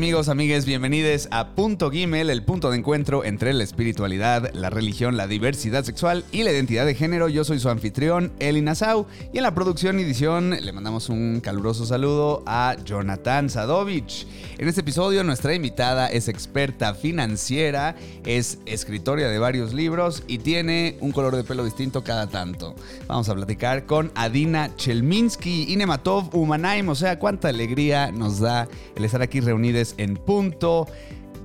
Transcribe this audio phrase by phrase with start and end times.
[0.00, 0.64] amigos, amigues?
[0.64, 5.84] Bienvenidos a Punto Gimel, el punto de encuentro entre la espiritualidad, la religión, la diversidad
[5.84, 7.28] sexual y la identidad de género.
[7.28, 11.40] Yo soy su anfitrión, Eli Nassau, y en la producción y edición le mandamos un
[11.40, 14.26] caluroso saludo a Jonathan Sadovich.
[14.56, 17.94] En este episodio nuestra invitada es experta financiera,
[18.24, 22.74] es escritora de varios libros y tiene un color de pelo distinto cada tanto.
[23.06, 28.66] Vamos a platicar con Adina Chelminsky y Nematov Umanaim, o sea, cuánta alegría nos da
[28.96, 30.86] el estar aquí reunidos en Punto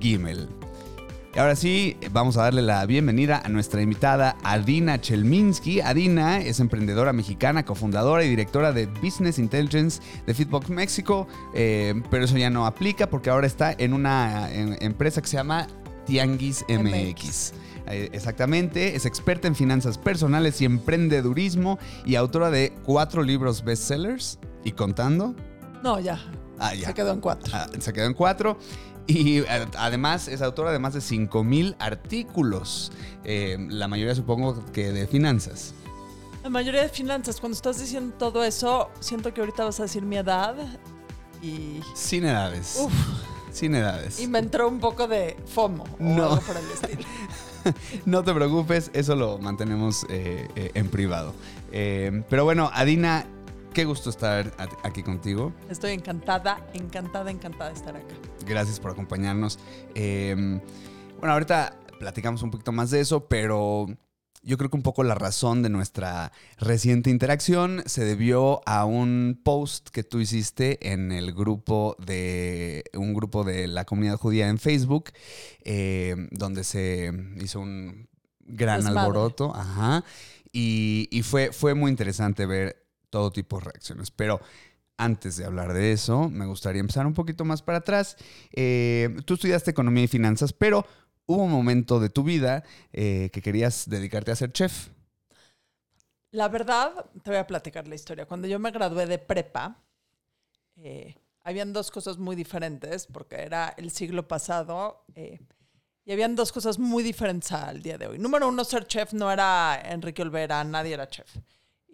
[0.00, 0.48] Gimel.
[1.34, 5.82] Y ahora sí, vamos a darle la bienvenida a nuestra invitada Adina Chelminsky.
[5.82, 12.24] Adina es emprendedora mexicana, cofundadora y directora de Business Intelligence de Fitbox México, eh, pero
[12.24, 15.66] eso ya no aplica porque ahora está en una en- empresa que se llama
[16.06, 17.52] Tianguis MX.
[17.88, 24.38] Eh, Exactamente, es experta en finanzas personales y emprendedurismo y autora de cuatro libros bestsellers
[24.64, 25.34] y contando.
[25.84, 26.18] No, ya.
[26.58, 26.88] Ah, ya.
[26.88, 27.52] Se quedó en cuatro.
[27.54, 28.58] Ah, se quedó en cuatro.
[29.06, 29.46] Y eh,
[29.78, 32.90] además es autora de más de 5.000 artículos,
[33.24, 35.74] eh, la mayoría supongo que de finanzas.
[36.42, 40.02] La mayoría de finanzas, cuando estás diciendo todo eso, siento que ahorita vas a decir
[40.02, 40.54] mi edad
[41.42, 42.78] y, Sin edades.
[42.80, 42.92] Uf.
[43.52, 44.20] Sin edades.
[44.20, 46.24] y me entró un poco de FOMO o No.
[46.24, 47.02] algo por el estilo.
[48.04, 51.34] No te preocupes, eso lo mantenemos eh, eh, en privado.
[51.72, 53.26] Eh, pero bueno, Adina,
[53.76, 55.52] qué gusto estar aquí contigo.
[55.68, 58.14] Estoy encantada, encantada, encantada de estar acá.
[58.46, 59.58] Gracias por acompañarnos.
[59.94, 60.34] Eh,
[61.20, 63.86] bueno, ahorita platicamos un poquito más de eso, pero
[64.42, 69.38] yo creo que un poco la razón de nuestra reciente interacción se debió a un
[69.44, 74.56] post que tú hiciste en el grupo de un grupo de la comunidad judía en
[74.56, 75.10] Facebook,
[75.64, 78.08] eh, donde se hizo un
[78.40, 79.00] gran Desmadre.
[79.00, 79.54] alboroto.
[79.54, 80.02] Ajá.
[80.50, 82.85] Y, y fue, fue muy interesante ver
[83.16, 84.10] todo tipo de reacciones.
[84.10, 84.42] Pero
[84.98, 88.18] antes de hablar de eso, me gustaría empezar un poquito más para atrás.
[88.52, 90.84] Eh, tú estudiaste economía y finanzas, pero
[91.24, 92.62] hubo un momento de tu vida
[92.92, 94.88] eh, que querías dedicarte a ser chef.
[96.30, 98.26] La verdad, te voy a platicar la historia.
[98.26, 99.82] Cuando yo me gradué de prepa,
[100.76, 105.40] eh, habían dos cosas muy diferentes, porque era el siglo pasado, eh,
[106.04, 108.18] y habían dos cosas muy diferentes al día de hoy.
[108.18, 111.38] Número uno, ser chef no era Enrique Olvera, nadie era chef.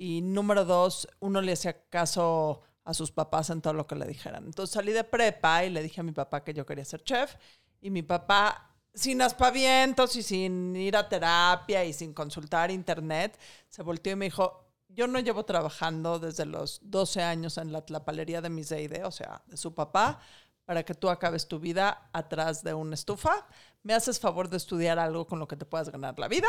[0.05, 4.05] Y número dos, uno le hacía caso a sus papás en todo lo que le
[4.05, 4.47] dijeran.
[4.47, 7.37] Entonces salí de prepa y le dije a mi papá que yo quería ser chef,
[7.81, 13.85] y mi papá sin aspavientos y sin ir a terapia y sin consultar internet, se
[13.85, 18.41] volteó y me dijo, yo no llevo trabajando desde los 12 años en la tlapalería
[18.41, 20.19] de mi Zeide, o sea, de su papá,
[20.65, 23.47] para que tú acabes tu vida atrás de una estufa.
[23.85, 26.49] ¿Me haces favor de estudiar algo con lo que te puedas ganar la vida?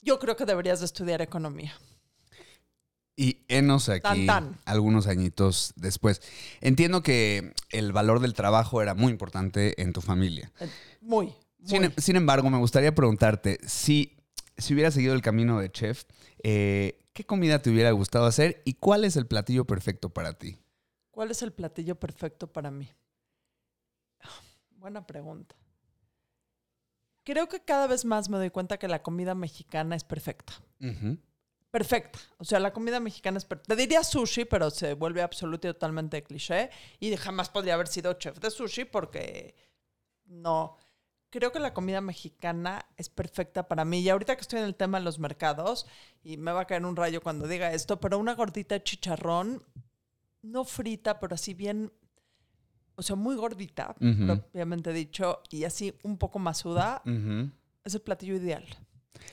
[0.00, 1.72] Yo creo que deberías de estudiar economía.
[3.22, 4.58] Y enos aquí Tan, tan.
[4.64, 6.22] algunos añitos después.
[6.62, 10.50] Entiendo que el valor del trabajo era muy importante en tu familia.
[10.58, 10.70] Eh,
[11.02, 11.68] Muy, muy.
[11.68, 14.16] Sin, sin embargo, me gustaría preguntarte si,
[14.56, 16.04] si hubieras seguido el camino de chef,
[16.42, 20.56] eh, ¿qué comida te hubiera gustado hacer y cuál es el platillo perfecto para ti?
[21.10, 22.88] ¿Cuál es el platillo perfecto para mí?
[24.78, 25.54] Buena pregunta.
[27.24, 30.54] Creo que cada vez más me doy cuenta que la comida mexicana es perfecta.
[31.70, 32.18] Perfecta.
[32.38, 33.74] O sea, la comida mexicana es perfecta.
[33.76, 36.70] Te diría sushi, pero se vuelve absoluto y totalmente cliché.
[36.98, 39.54] Y jamás podría haber sido chef de sushi porque
[40.26, 40.76] no.
[41.30, 44.00] Creo que la comida mexicana es perfecta para mí.
[44.00, 45.86] Y ahorita que estoy en el tema de los mercados,
[46.24, 49.62] y me va a caer un rayo cuando diga esto, pero una gordita de chicharrón,
[50.42, 51.92] no frita, pero así bien,
[52.96, 54.26] o sea, muy gordita, Ujú.
[54.26, 57.48] propiamente dicho, y así un poco masuda, Ujú.
[57.84, 58.64] es el platillo ideal.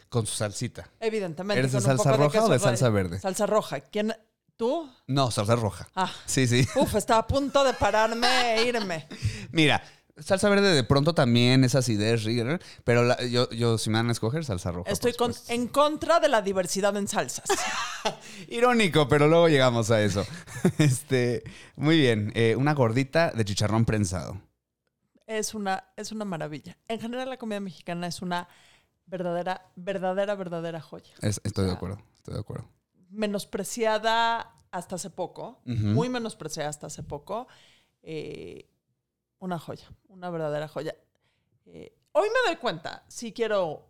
[0.09, 0.89] Con su salsita.
[0.99, 1.59] Evidentemente.
[1.59, 3.19] ¿Eres de salsa roja o de salsa verde?
[3.19, 3.79] Salsa roja.
[3.81, 4.13] ¿Quién?
[4.55, 4.89] ¿Tú?
[5.07, 5.87] No, salsa roja.
[5.95, 6.67] Ah, Sí, sí.
[6.75, 9.07] uf, estaba a punto de pararme e irme.
[9.51, 9.83] Mira,
[10.17, 12.23] salsa verde de pronto también es acidez,
[12.83, 14.89] pero la- yo, yo, si me van a escoger, salsa roja.
[14.89, 17.45] Estoy con- en contra de la diversidad en salsas.
[18.47, 20.25] Irónico, pero luego llegamos a eso.
[20.79, 21.43] Este,
[21.75, 22.31] muy bien.
[22.35, 24.41] eh, una gordita de chicharrón prensado.
[25.27, 26.77] Es una, es una maravilla.
[26.87, 28.47] En general, la comida mexicana es una
[29.07, 31.13] verdadera, verdadera, verdadera joya.
[31.21, 32.67] Es- estoy de acuerdo, estoy de acuerdo.
[33.09, 37.47] Menospreciada hasta hace poco, muy menospreciada hasta hace poco.
[38.09, 38.69] eh,
[39.39, 40.95] una joya, una verdadera joya.
[41.65, 43.89] Eh, hoy me doy cuenta, si quiero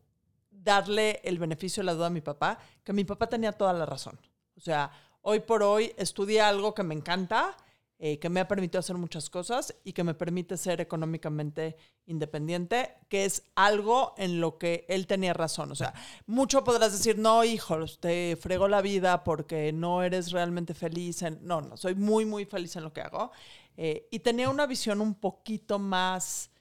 [0.50, 3.86] darle el beneficio de la duda a mi papá, que mi papá tenía toda la
[3.86, 4.20] razón.
[4.56, 4.92] O sea,
[5.22, 7.56] hoy por hoy estudié algo que me encanta,
[8.00, 12.94] eh, que me ha permitido hacer muchas cosas y que me permite ser económicamente independiente,
[13.10, 15.72] que es algo en lo que él tenía razón.
[15.72, 15.94] O sea,
[16.28, 21.24] mucho podrás decir, no, hijo, te fregó la vida porque no eres realmente feliz.
[21.24, 21.40] En...
[21.42, 23.32] No, no, soy muy, muy feliz en lo que hago.
[23.78, 26.52] eh, y tenía una visión un poquito más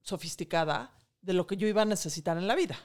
[0.00, 2.78] sofisticada de lo que yo iba a necesitar en la vida.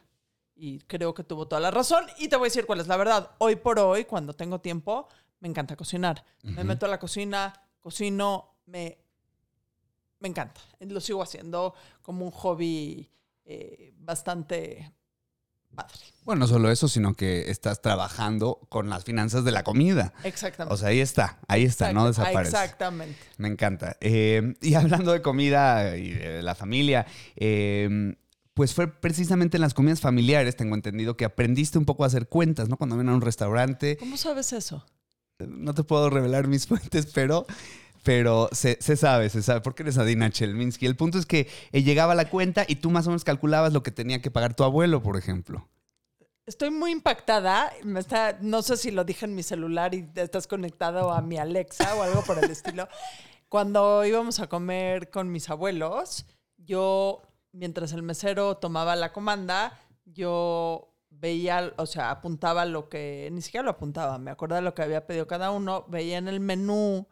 [0.53, 2.06] Y creo que tuvo toda la razón.
[2.18, 3.31] Y te voy a decir cuál es la verdad.
[3.39, 5.07] Hoy por hoy, cuando tengo tiempo,
[5.39, 6.24] me encanta cocinar.
[6.44, 7.53] Me meto a la cocina,
[7.85, 8.97] cocino, me,
[10.19, 10.59] me encanta.
[10.79, 13.11] Lo sigo haciendo como un hobby
[13.45, 14.91] eh, bastante
[15.75, 15.93] padre.
[16.23, 20.13] Bueno, no solo eso, sino que estás trabajando con las finanzas de la comida.
[20.23, 20.73] Exactamente.
[20.73, 22.55] O sea, ahí está, ahí está, no desaparece.
[22.55, 23.19] Exactamente.
[23.37, 23.97] Me encanta.
[24.01, 27.05] Eh, y hablando de comida y de la familia,
[27.35, 28.15] eh,
[28.55, 32.29] pues fue precisamente en las comidas familiares, tengo entendido, que aprendiste un poco a hacer
[32.29, 32.77] cuentas, ¿no?
[32.77, 33.95] Cuando ven a un restaurante.
[33.97, 34.83] ¿Cómo sabes eso?
[35.39, 37.45] No te puedo revelar mis fuentes, pero
[38.05, 40.85] pero se, sabe, se sabe, porque eres Adina Chelminsky.
[40.85, 43.81] El punto es que eh, llegaba la cuenta y tú más o menos calculabas lo
[43.81, 45.67] que tenía que pagar tu abuelo, por ejemplo.
[46.45, 47.71] Estoy muy impactada.
[48.41, 52.03] No sé si lo dije en mi celular y estás conectado a mi Alexa o
[52.03, 52.87] algo por el estilo.
[53.49, 56.27] Cuando íbamos a comer con mis abuelos,
[56.57, 57.23] yo,
[57.53, 63.63] mientras el mesero tomaba la comanda, yo veía, o sea, apuntaba lo que, ni siquiera
[63.63, 67.07] lo apuntaba, me acordaba lo que había pedido cada uno, veía en el menú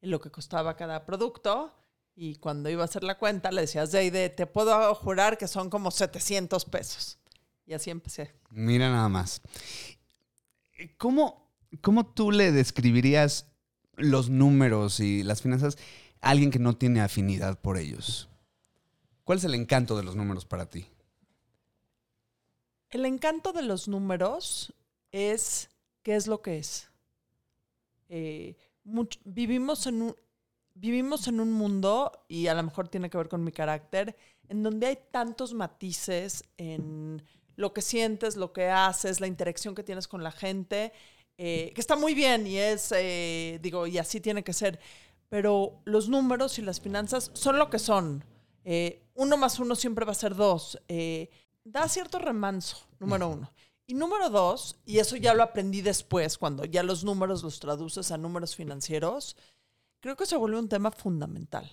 [0.00, 1.74] lo que costaba cada producto.
[2.14, 5.70] Y cuando iba a hacer la cuenta, le decía Zeide, te puedo jurar que son
[5.70, 7.18] como 700 pesos.
[7.64, 8.34] Y así empecé.
[8.50, 9.40] Mira nada más.
[10.96, 11.48] ¿Cómo,
[11.80, 13.46] cómo tú le describirías
[13.94, 15.76] los números y las finanzas
[16.20, 18.28] a alguien que no tiene afinidad por ellos?
[19.22, 20.88] ¿Cuál es el encanto de los números para ti?
[22.90, 24.72] El encanto de los números
[25.12, 25.68] es
[26.02, 26.88] qué es lo que es.
[28.08, 28.56] Eh,
[29.24, 30.16] vivimos, en un,
[30.74, 34.16] vivimos en un mundo, y a lo mejor tiene que ver con mi carácter,
[34.48, 37.22] en donde hay tantos matices en
[37.56, 40.92] lo que sientes, lo que haces, la interacción que tienes con la gente,
[41.36, 44.80] eh, que está muy bien y es, eh, digo, y así tiene que ser,
[45.28, 48.24] pero los números y las finanzas son lo que son.
[49.14, 50.78] Uno más uno siempre va a ser dos.
[51.70, 53.52] Da cierto remanso, número uno.
[53.86, 58.10] Y número dos, y eso ya lo aprendí después, cuando ya los números los traduces
[58.10, 59.36] a números financieros,
[60.00, 61.70] creo que se vuelve un tema fundamental,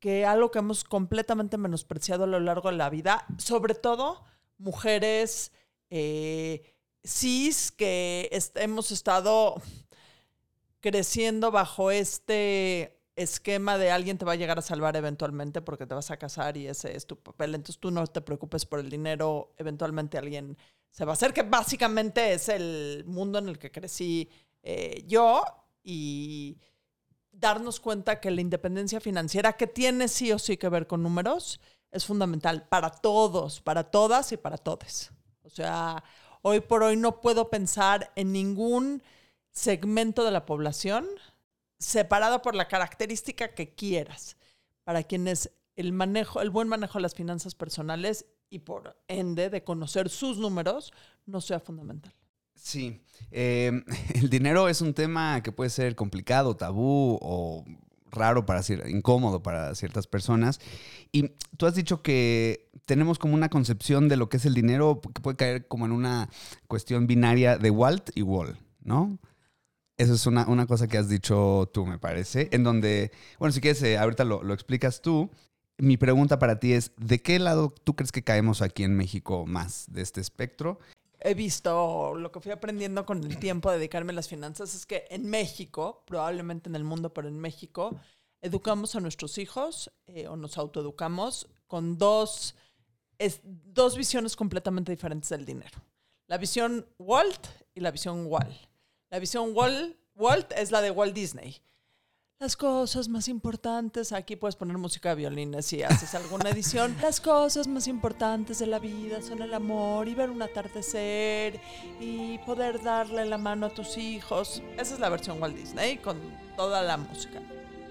[0.00, 4.24] que algo que hemos completamente menospreciado a lo largo de la vida, sobre todo
[4.58, 5.52] mujeres
[5.90, 6.74] eh,
[7.04, 9.62] cis que hemos estado
[10.80, 15.94] creciendo bajo este esquema de alguien te va a llegar a salvar eventualmente porque te
[15.94, 18.90] vas a casar y ese es tu papel, entonces tú no te preocupes por el
[18.90, 20.56] dinero, eventualmente alguien
[20.90, 24.28] se va a hacer, que básicamente es el mundo en el que crecí
[24.62, 25.42] eh, yo
[25.82, 26.58] y
[27.32, 31.60] darnos cuenta que la independencia financiera, que tiene sí o sí que ver con números,
[31.90, 35.12] es fundamental para todos, para todas y para todos.
[35.42, 36.02] O sea,
[36.42, 39.02] hoy por hoy no puedo pensar en ningún
[39.50, 41.06] segmento de la población
[41.78, 44.36] separado por la característica que quieras.
[44.84, 49.64] Para quienes el manejo, el buen manejo de las finanzas personales y por ende de
[49.64, 50.92] conocer sus números
[51.26, 52.14] no sea fundamental.
[52.54, 53.82] Sí, eh,
[54.14, 57.64] el dinero es un tema que puede ser complicado, tabú o
[58.10, 60.60] raro para incómodo para ciertas personas.
[61.12, 65.00] Y tú has dicho que tenemos como una concepción de lo que es el dinero
[65.00, 66.30] que puede caer como en una
[66.66, 69.18] cuestión binaria de Walt y Wall, ¿no?
[69.98, 73.82] Eso es una, cosa que has dicho tú, me parece, en donde, bueno, si quieres,
[73.82, 75.30] eh, ahorita lo, lo explicas tú,
[75.78, 79.46] mi pregunta para ti es, ¿de qué lado tú crees que caemos aquí en México
[79.46, 80.78] más de este espectro?
[81.20, 84.86] He visto, lo que fui aprendiendo con el tiempo de dedicarme a las finanzas es
[84.86, 87.98] que en México, probablemente en el mundo, pero en México,
[88.42, 92.54] educamos a nuestros hijos eh, o nos autoeducamos con dos,
[93.42, 95.78] dos visiones completamente diferentes del dinero.
[96.26, 98.54] La visión Walt y la visión Wall.
[99.16, 101.62] La visión Walt, Walt es la de Walt Disney
[102.38, 106.94] las cosas más importantes, aquí puedes poner música de violines si haces alguna edición.
[107.00, 111.58] Las cosas más importantes de la vida son el amor y ver un atardecer
[111.98, 114.62] y poder darle la mano a tus hijos.
[114.76, 116.20] Esa es la versión Walt Disney con
[116.54, 117.40] toda la música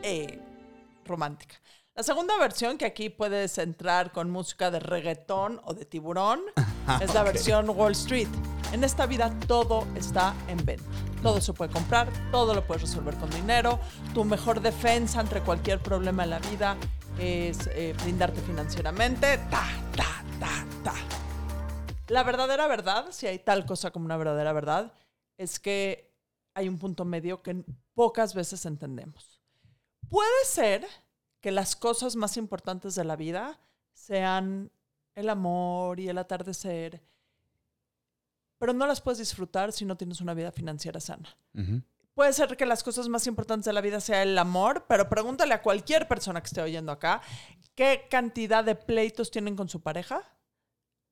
[0.04, 0.40] eh,
[1.06, 1.56] romántica.
[1.96, 6.44] La segunda versión, que aquí puedes entrar con música de reggaetón o de tiburón,
[7.02, 8.30] es la versión Wall Street.
[8.72, 10.84] En esta vida todo está en venta.
[11.22, 13.80] Todo se puede comprar, todo lo puedes resolver con dinero.
[14.14, 16.78] Tu mejor defensa entre cualquier problema en la vida
[17.18, 19.38] es eh, brindarte financieramente.
[19.50, 19.64] Ta,
[19.96, 20.94] ta, ta, ta.
[22.08, 24.94] La verdadera verdad, si hay tal cosa como una verdadera verdad,
[25.38, 26.14] es que
[26.54, 29.42] hay un punto medio que pocas veces entendemos.
[30.10, 30.86] Puede ser
[31.42, 33.60] que las cosas más importantes de la vida
[33.94, 34.72] sean
[35.16, 37.02] el amor y el atardecer
[38.58, 41.36] pero no las puedes disfrutar si no tienes una vida financiera sana.
[42.16, 45.54] puede ser que las cosas más importantes de la vida sea el amor, pero pregúntale
[45.54, 47.22] a cualquier persona que esté oyendo acá
[47.76, 50.24] qué cantidad de pleitos tienen con su pareja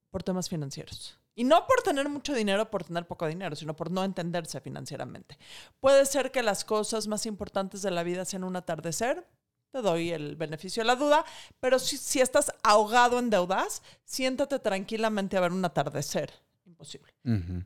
[0.09, 1.19] por temas financieros.
[1.35, 5.37] Y no por tener mucho dinero, por tener poco dinero, sino por no entenderse financieramente.
[5.79, 9.27] Puede ser que las cosas más importantes de la vida sean un atardecer,
[9.71, 11.25] te doy el beneficio de la duda,
[11.59, 16.31] pero si, si estás ahogado en deudas, siéntate tranquilamente a ver un atardecer.
[16.73, 17.13] Imposible.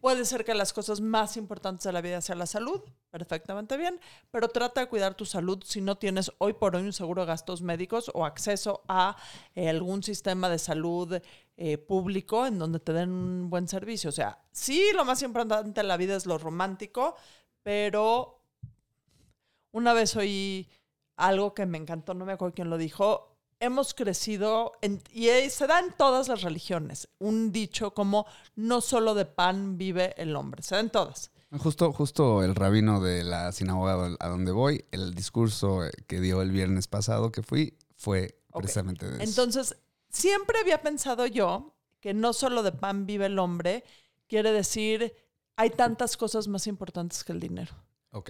[0.01, 4.01] Puede ser que las cosas más importantes de la vida sea la salud, perfectamente bien,
[4.31, 7.27] pero trata de cuidar tu salud si no tienes hoy por hoy un seguro de
[7.27, 9.15] gastos médicos o acceso a
[9.55, 11.21] eh, algún sistema de salud
[11.55, 14.09] eh, público en donde te den un buen servicio.
[14.09, 17.15] O sea, sí, lo más importante en la vida es lo romántico,
[17.63, 18.41] pero
[19.71, 20.69] una vez oí
[21.15, 24.73] algo que me encantó, no me acuerdo quién lo dijo, hemos crecido,
[25.11, 30.13] y se da en todas las religiones, un dicho como no solo de pan vive
[30.17, 31.31] el hombre, se da en todas.
[31.59, 36.51] Justo, justo el rabino de la sinagoga a donde voy, el discurso que dio el
[36.51, 39.23] viernes pasado que fui, fue precisamente de eso.
[39.23, 39.77] Entonces,
[40.09, 43.85] siempre había pensado yo que no solo de pan vive el hombre,
[44.27, 45.13] quiere decir,
[45.55, 47.73] hay tantas cosas más importantes que el dinero.
[48.11, 48.29] Ok.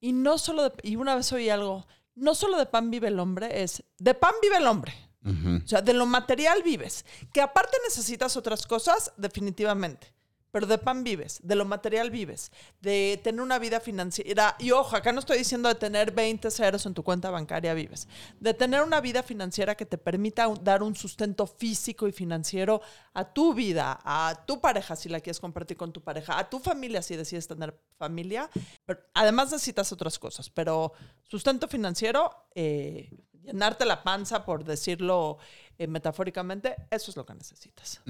[0.00, 3.62] Y no solo y una vez oí algo, no solo de pan vive el hombre,
[3.62, 4.94] es de pan vive el hombre.
[5.26, 7.06] O sea, de lo material vives.
[7.32, 10.13] Que aparte necesitas otras cosas, definitivamente
[10.54, 14.54] pero de pan vives, de lo material vives, de tener una vida financiera.
[14.60, 18.06] Y ojo, acá no estoy diciendo de tener 20 ceros en tu cuenta bancaria vives,
[18.38, 22.80] de tener una vida financiera que te permita dar un sustento físico y financiero
[23.14, 26.60] a tu vida, a tu pareja si la quieres compartir con tu pareja, a tu
[26.60, 28.48] familia si decides tener familia.
[28.86, 30.92] Pero además necesitas otras cosas, pero
[31.24, 33.10] sustento financiero, eh,
[33.42, 35.38] llenarte la panza, por decirlo
[35.78, 38.00] eh, metafóricamente, eso es lo que necesitas.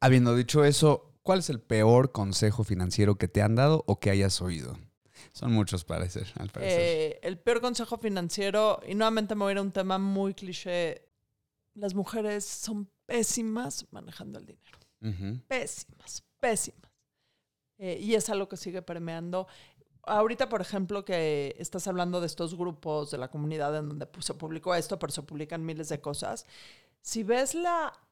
[0.00, 4.10] Habiendo dicho eso, ¿cuál es el peor consejo financiero que te han dado o que
[4.10, 4.76] hayas oído?
[5.32, 6.80] Son muchos, parecer, al parecer.
[6.80, 10.34] Eh, el peor consejo financiero, y nuevamente me voy a ir a un tema muy
[10.34, 11.08] cliché.
[11.74, 14.78] Las mujeres son pésimas manejando el dinero.
[15.48, 16.90] Pésimas, pésimas.
[17.78, 19.46] Eh, y es algo que sigue permeando.
[20.04, 24.34] Ahorita, por ejemplo, que estás hablando de estos grupos de la comunidad en donde se
[24.34, 26.46] publicó esto, pero se publican miles de cosas
[27.04, 27.54] si ves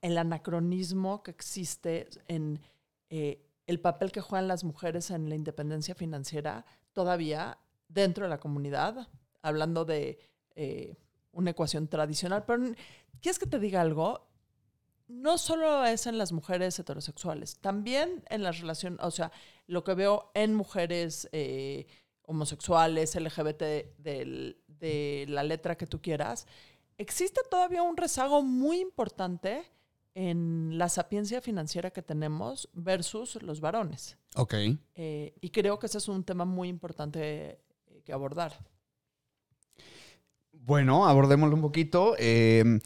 [0.02, 2.60] el anacronismo que existe en
[3.08, 7.56] eh, el papel que juegan las mujeres en la independencia financiera, todavía
[7.88, 9.08] dentro de la comunidad,
[9.40, 10.18] hablando de
[10.56, 10.94] eh,
[11.32, 12.64] una ecuación tradicional, pero
[13.22, 14.28] ¿quieres que te diga algo?
[15.08, 19.32] No solo es en las mujeres heterosexuales, también en las relaciones, o sea,
[19.66, 21.86] lo que veo en mujeres eh,
[22.26, 23.62] homosexuales, LGBT,
[24.02, 26.46] de la letra que tú quieras,
[26.98, 29.62] existe todavía un rezago muy importante
[30.14, 34.16] en la sapiencia financiera que tenemos versus los varones.
[34.36, 34.54] Ok.
[34.94, 38.52] Eh, y creo que ese es un tema muy importante eh, que abordar.
[40.52, 42.14] Bueno, abordémoslo un poquito.
[42.18, 42.80] Em,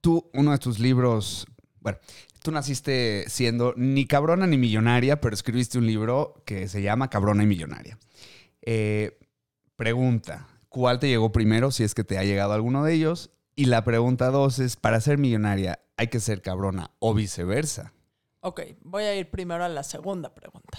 [0.00, 1.46] tú, uno de tus libros,
[1.80, 1.98] bueno,
[2.42, 7.42] tú naciste siendo ni cabrona ni millonaria, pero escribiste un libro que se llama Cabrona
[7.42, 7.98] y Millonaria.
[8.62, 9.18] Eh,
[9.76, 13.30] pregunta, ¿Cuál te llegó primero, si es que te ha llegado alguno de ellos?
[13.56, 17.92] Y la pregunta dos es, para ser millonaria, ¿hay que ser cabrona o viceversa?
[18.40, 20.78] Ok, voy a ir primero a la segunda pregunta.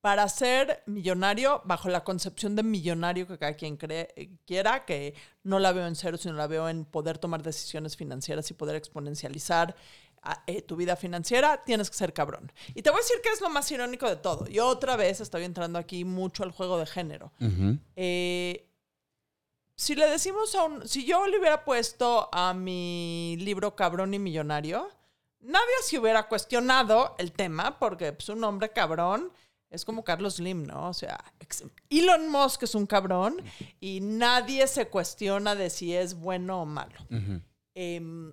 [0.00, 5.58] Para ser millonario, bajo la concepción de millonario que cada quien cree, quiera, que no
[5.58, 9.76] la veo en cero, sino la veo en poder tomar decisiones financieras y poder exponencializar
[10.22, 12.50] ah, eh, tu vida financiera, tienes que ser cabrón.
[12.74, 14.46] Y te voy a decir que es lo más irónico de todo.
[14.46, 17.32] Yo otra vez estoy entrando aquí mucho al juego de género
[19.78, 24.18] si le decimos a un, si yo le hubiera puesto a mi libro Cabrón y
[24.18, 24.88] Millonario,
[25.38, 29.32] nadie se hubiera cuestionado el tema, porque pues, un hombre cabrón
[29.70, 30.88] es como Carlos Slim, ¿no?
[30.88, 31.16] O sea,
[31.90, 33.36] Elon Musk es un cabrón
[33.78, 36.98] y nadie se cuestiona de si es bueno o malo.
[37.74, 38.32] Em,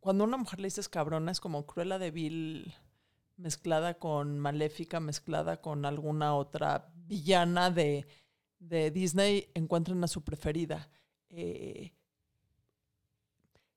[0.00, 2.74] cuando a una mujer le dices cabrona, es como Cruella de Vil
[3.38, 8.06] mezclada con Maléfica, mezclada con alguna otra villana de
[8.68, 10.88] de Disney encuentren a su preferida.
[11.28, 11.92] Eh,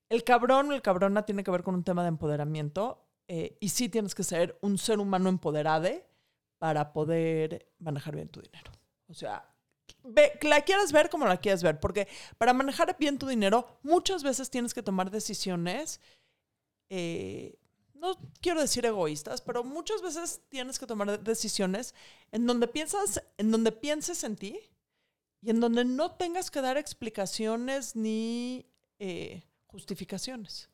[0.09, 3.69] el cabrón o el cabrona tiene que ver con un tema de empoderamiento eh, y
[3.69, 5.89] sí tienes que ser un ser humano empoderado
[6.59, 8.71] para poder manejar bien tu dinero.
[9.07, 9.49] O sea,
[10.41, 14.49] la quieras ver como la quieras ver, porque para manejar bien tu dinero muchas veces
[14.49, 15.99] tienes que tomar decisiones,
[16.89, 17.57] eh,
[17.95, 21.95] no quiero decir egoístas, pero muchas veces tienes que tomar decisiones
[22.31, 24.59] en donde piensas, en donde pienses en ti
[25.41, 28.65] y en donde no tengas que dar explicaciones ni
[28.99, 30.69] eh, justificaciones.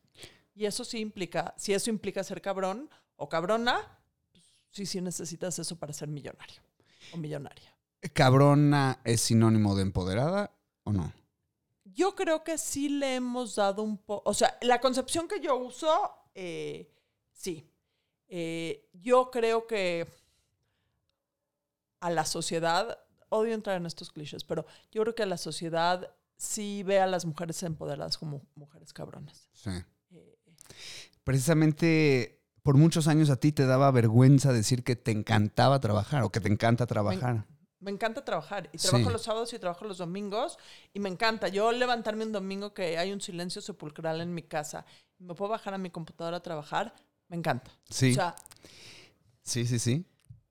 [0.53, 3.99] Y eso sí implica, si eso implica ser cabrón o cabrona,
[4.31, 6.61] pues sí, sí necesitas eso para ser millonario.
[7.13, 7.75] o millonaria.
[8.13, 10.51] ¿Cabrona es sinónimo de empoderada
[10.83, 11.13] o no?
[11.83, 15.55] Yo creo que sí le hemos dado un poco, o sea, la concepción que yo
[15.57, 16.89] uso, eh,
[17.31, 17.69] sí.
[18.27, 20.07] Eh, yo creo que
[21.99, 22.97] a la sociedad,
[23.31, 27.25] odio entrar en estos clichés, pero yo creo que la sociedad sí ve a las
[27.25, 29.47] mujeres empoderadas como mujeres cabronas.
[29.53, 29.69] Sí.
[30.11, 30.37] Eh,
[31.23, 36.31] Precisamente por muchos años a ti te daba vergüenza decir que te encantaba trabajar o
[36.31, 37.45] que te encanta trabajar.
[37.79, 39.11] me encanta trabajar y trabajo Sí.
[39.13, 40.59] los sábados y trabajo los domingos
[40.93, 41.47] y me encanta.
[41.47, 44.85] Yo levantarme un domingo que hay un silencio sepulcral en mi casa
[45.17, 46.93] y me puedo bajar a mi computadora a trabajar,
[47.27, 47.71] me encanta.
[47.89, 48.11] Sí.
[48.11, 48.35] O sea,
[49.41, 50.05] sí, sí, sí.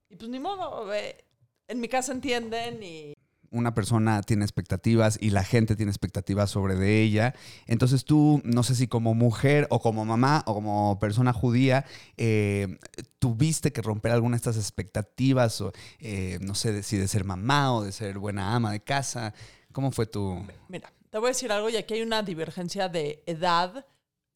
[0.09, 1.23] y pues ni modo, eh,
[1.71, 3.13] en mi casa entienden y
[3.53, 7.35] una persona tiene expectativas y la gente tiene expectativas sobre de ella.
[7.67, 11.85] Entonces tú, no sé si como mujer o como mamá o como persona judía,
[12.15, 12.77] eh,
[13.19, 17.25] tuviste que romper alguna de estas expectativas, o, eh, no sé de- si de ser
[17.25, 19.33] mamá o de ser buena ama de casa.
[19.73, 20.45] ¿Cómo fue tu...?
[20.69, 23.85] Mira, te voy a decir algo y aquí hay una divergencia de edad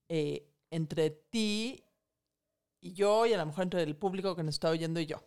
[0.10, 1.82] eh, entre ti
[2.82, 5.24] y yo y a lo mejor entre el público que nos está oyendo y yo.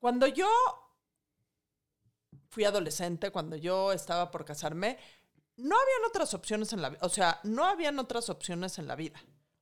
[0.00, 0.48] Cuando yo
[2.52, 4.98] fui adolescente, cuando yo estaba por casarme,
[5.56, 6.98] no habían otras opciones en la vida.
[7.02, 9.18] O sea, no habían otras opciones en la vida.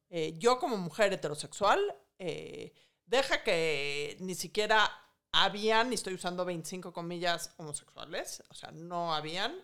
[0.09, 1.81] Eh, yo como mujer heterosexual,
[2.19, 2.73] eh,
[3.07, 4.91] deja que ni siquiera
[5.31, 9.55] habían, y estoy usando 25 comillas, homosexuales, o sea, no habían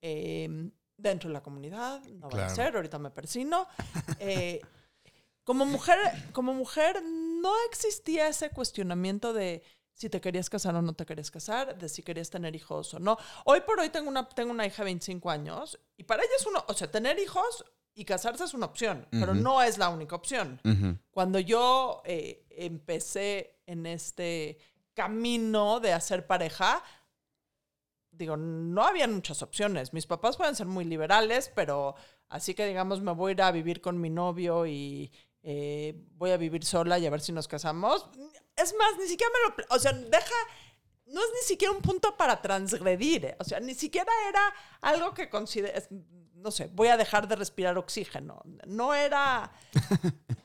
[0.00, 2.54] eh, dentro de la comunidad, no va a Claro.
[2.54, 3.66] ser, ahorita me persino.
[4.20, 4.60] Eh,
[5.42, 5.98] como mujer,
[6.32, 9.64] como mujer no existía ese cuestionamiento de
[10.00, 12.98] si te querías casar o no te querías casar, de si querías tener hijos o
[12.98, 13.18] no.
[13.44, 16.46] Hoy por hoy tengo una, tengo una hija de 25 años y para ella es
[16.46, 20.16] uno, o sea, tener hijos y casarse es una opción, pero no es la única
[20.16, 20.58] opción.
[21.10, 24.56] Cuando yo eh, empecé en este
[24.94, 26.82] camino de hacer pareja,
[28.10, 29.92] digo, no había muchas opciones.
[29.92, 31.94] Mis papás pueden ser muy liberales, pero
[32.30, 36.30] así que digamos, me voy a ir a vivir con mi novio y eh, voy
[36.30, 38.08] a vivir sola y a ver si nos casamos.
[38.62, 39.74] Es más, ni siquiera me lo...
[39.74, 40.34] O sea, deja...
[41.06, 43.24] No es ni siquiera un punto para transgredir.
[43.24, 43.36] eh.
[43.40, 45.88] O sea, ni siquiera era algo que consideres...
[46.34, 48.42] No sé, voy a dejar de respirar oxígeno.
[48.66, 49.52] No era...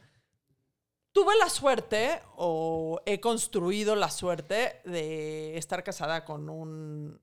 [1.12, 7.22] Tuve la suerte o he construido la suerte de estar casada con un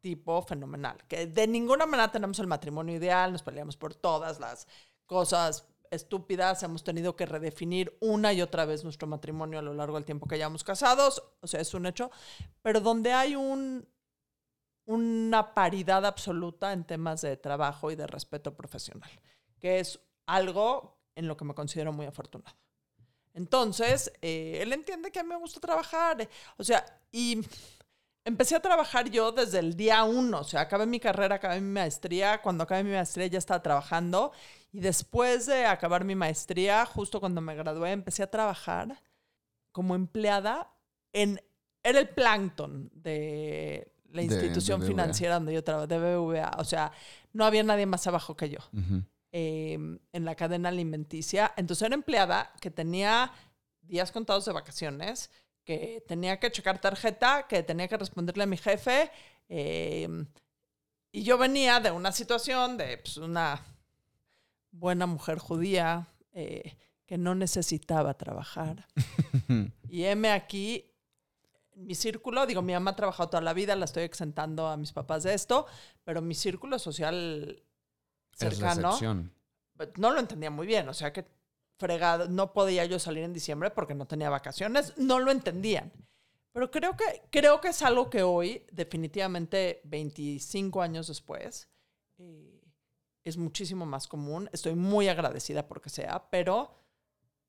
[0.00, 4.68] tipo fenomenal, que de ninguna manera tenemos el matrimonio ideal, nos peleamos por todas las
[5.06, 9.96] cosas estúpidas, hemos tenido que redefinir una y otra vez nuestro matrimonio a lo largo
[9.96, 12.10] del tiempo que llevamos casados, o sea, es un hecho,
[12.62, 13.88] pero donde hay un,
[14.86, 19.10] una paridad absoluta en temas de trabajo y de respeto profesional,
[19.60, 22.56] que es algo en lo que me considero muy afortunada.
[23.34, 26.28] Entonces, eh, él entiende que a mí me gusta trabajar.
[26.56, 27.40] O sea, y
[28.24, 30.40] empecé a trabajar yo desde el día uno.
[30.40, 32.42] O sea, acabé mi carrera, acabé mi maestría.
[32.42, 34.32] Cuando acabé mi maestría ya estaba trabajando.
[34.72, 39.02] Y después de acabar mi maestría, justo cuando me gradué, empecé a trabajar
[39.72, 40.70] como empleada
[41.12, 41.40] en...
[41.82, 46.56] Era el plancton de la De institución financiera donde yo trabajaba, de BBVA.
[46.58, 46.92] O sea,
[47.32, 48.58] no había nadie más abajo que yo
[49.32, 49.74] eh,
[50.12, 51.52] en la cadena alimenticia.
[51.56, 53.32] Entonces era empleada que tenía
[53.80, 55.30] días contados de vacaciones,
[55.64, 59.10] que tenía que checar tarjeta, que tenía que responderle a mi jefe.
[59.48, 60.26] eh,
[61.10, 63.60] y yo venía de una situación de pues, una
[64.78, 68.86] buena mujer judía eh, que no necesitaba trabajar.
[69.90, 70.84] Y heme aquí,
[71.74, 74.92] mi círculo, digo, mi mamá ha trabajado toda la vida, la estoy exentando a mis
[74.92, 75.66] papás de esto,
[76.04, 77.62] pero mi círculo social
[78.32, 79.32] Es la cercano excepción.
[79.96, 81.24] no lo entendía muy bien, o sea que
[81.78, 85.90] fregado, no podía yo salir en diciembre porque no tenía vacaciones, no lo entendían.
[86.52, 91.68] Pero creo que, creo que es algo que hoy, definitivamente 25 años después,
[92.18, 92.57] eh,
[93.28, 94.48] es muchísimo más común.
[94.52, 96.74] Estoy muy agradecida porque sea, pero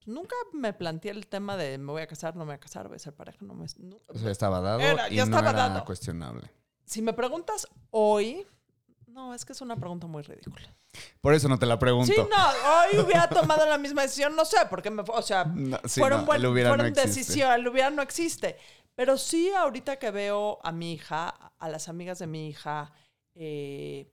[0.06, 2.88] nunca me planteé el tema de me voy a casar, no me voy a casar,
[2.88, 3.66] voy a ser pareja, no me...
[3.78, 5.86] no- O sea, estaba dado Era- y ya no estaba era dado.
[5.86, 6.50] cuestionable.
[6.86, 8.46] Si me preguntas hoy,
[9.08, 10.74] no, es que es una pregunta muy ridícula.
[11.22, 12.12] Por eso no te la pregunto.
[12.12, 15.80] Sí, no, hoy hubiera tomado la misma decisión, no sé, porque me, o sea, No,
[15.86, 18.58] sí, fueron, no, buen- no fueron decisiones, el hubiera no existe.
[18.96, 22.92] Pero sí, ahorita que veo a mi hija, a las amigas de mi hija,
[23.36, 24.12] eh,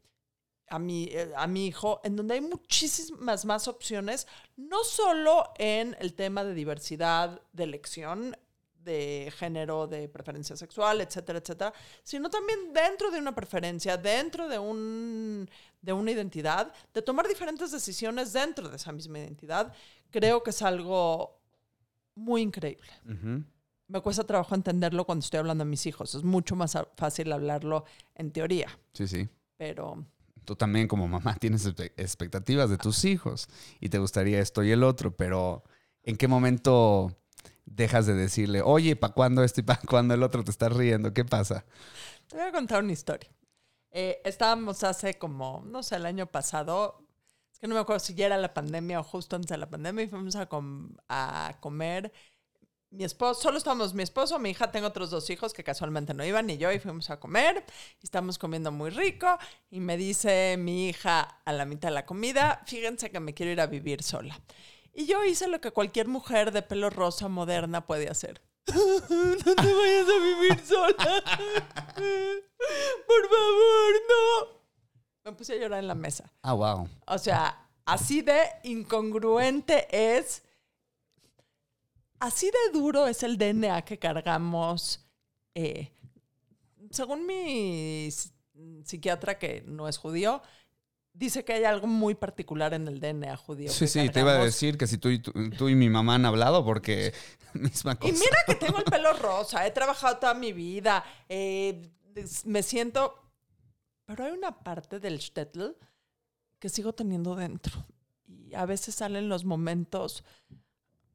[0.68, 4.26] a, mi, eh, a mi hijo, en donde hay muchísimas más opciones,
[4.56, 8.36] no solo en el tema de diversidad de elección,
[8.86, 11.72] de género, de preferencia sexual, etcétera, etcétera,
[12.04, 15.50] sino también dentro de una preferencia, dentro de, un,
[15.82, 19.72] de una identidad, de tomar diferentes decisiones dentro de esa misma identidad,
[20.10, 21.40] creo que es algo
[22.14, 22.88] muy increíble.
[23.04, 23.44] Ujú.
[23.88, 26.14] me cuesta trabajo entenderlo cuando estoy hablando a mis hijos.
[26.14, 28.68] Es mucho más fácil hablarlo en teoría.
[28.92, 29.28] Sí, sí.
[29.56, 30.06] Pero
[30.46, 33.48] tú también como mamá tienes expectativas de tus hijos
[33.80, 35.62] y te gustaría esto y el otro, pero
[36.02, 37.14] ¿en qué momento
[37.66, 41.12] dejas de decirle, oye, ¿para cuándo esto y para cuándo el otro te está riendo?
[41.12, 41.66] ¿Qué pasa?
[42.28, 43.30] Te voy a contar una historia.
[43.90, 47.06] Eh, estábamos hace como, no sé, el año pasado,
[47.52, 49.68] es que no me acuerdo si ya era la pandemia o justo antes de la
[49.68, 50.48] pandemia, y fuimos a,
[51.08, 52.12] a comer
[52.96, 56.24] mi esposo, solo estábamos mi esposo, mi hija, tengo otros dos hijos que casualmente no
[56.24, 57.64] iban, ni yo, y fuimos a comer,
[58.00, 59.26] y estamos comiendo muy rico,
[59.70, 63.52] y me dice mi hija a la mitad de la comida, fíjense que me quiero
[63.52, 64.40] ir a vivir sola.
[64.94, 68.40] Y yo hice lo que cualquier mujer de pelo rosa moderna puede hacer.
[68.66, 70.96] no te vayas a vivir sola.
[73.06, 74.56] Por favor, no.
[75.24, 76.32] Me puse a llorar en la mesa.
[76.40, 76.88] Ah, wow.
[77.06, 80.45] O sea, así de incongruente es
[82.18, 85.06] Así de duro es el DNA que cargamos.
[85.54, 85.90] Eh,
[86.90, 88.08] según mi
[88.84, 90.42] psiquiatra, que no es judío,
[91.12, 93.70] dice que hay algo muy particular en el DNA judío.
[93.70, 96.26] Sí, sí, te iba a decir que si tú y, tú, y mi mamá han
[96.26, 97.12] hablado, porque
[97.54, 98.08] misma cosa.
[98.08, 101.90] Y mira que tengo el pelo rosa, he trabajado toda mi vida, eh,
[102.44, 103.22] me siento.
[104.04, 105.70] Pero hay una parte del shtetl
[106.60, 107.84] que sigo teniendo dentro.
[108.28, 110.22] Y a veces salen los momentos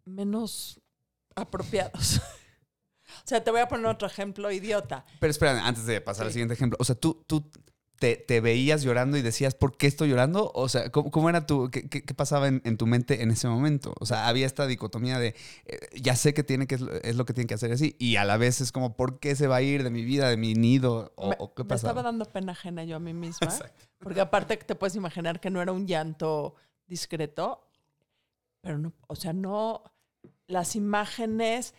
[0.04, 0.81] menos
[1.36, 2.18] apropiados.
[3.24, 5.06] o sea, te voy a poner otro ejemplo idiota.
[5.20, 6.78] Pero espera, antes de pasar al siguiente ejemplo.
[6.80, 7.50] O sea, tú, tú
[8.02, 10.52] te, veías llorando y decías, ¿por qué estoy llorando?
[10.56, 13.94] O sea, ¿cómo, era tu, qué, qué, pasaba en, tu mente en ese momento?
[14.00, 17.34] O sea, había esta dicotomía de, eh, ya sé que tiene que es lo, que
[17.34, 19.62] tiene que hacer así, y a la vez es como, ¿por qué se va a
[19.62, 21.14] ir de mi vida, de mi nido?
[21.16, 23.54] ¿O, qué Me estaba dando pena ajena yo a mí misma,
[24.00, 26.56] porque aparte te puedes imaginar que no era un llanto
[26.88, 27.70] discreto,
[28.62, 29.84] pero no, o sea, no
[30.52, 31.74] las imágenes.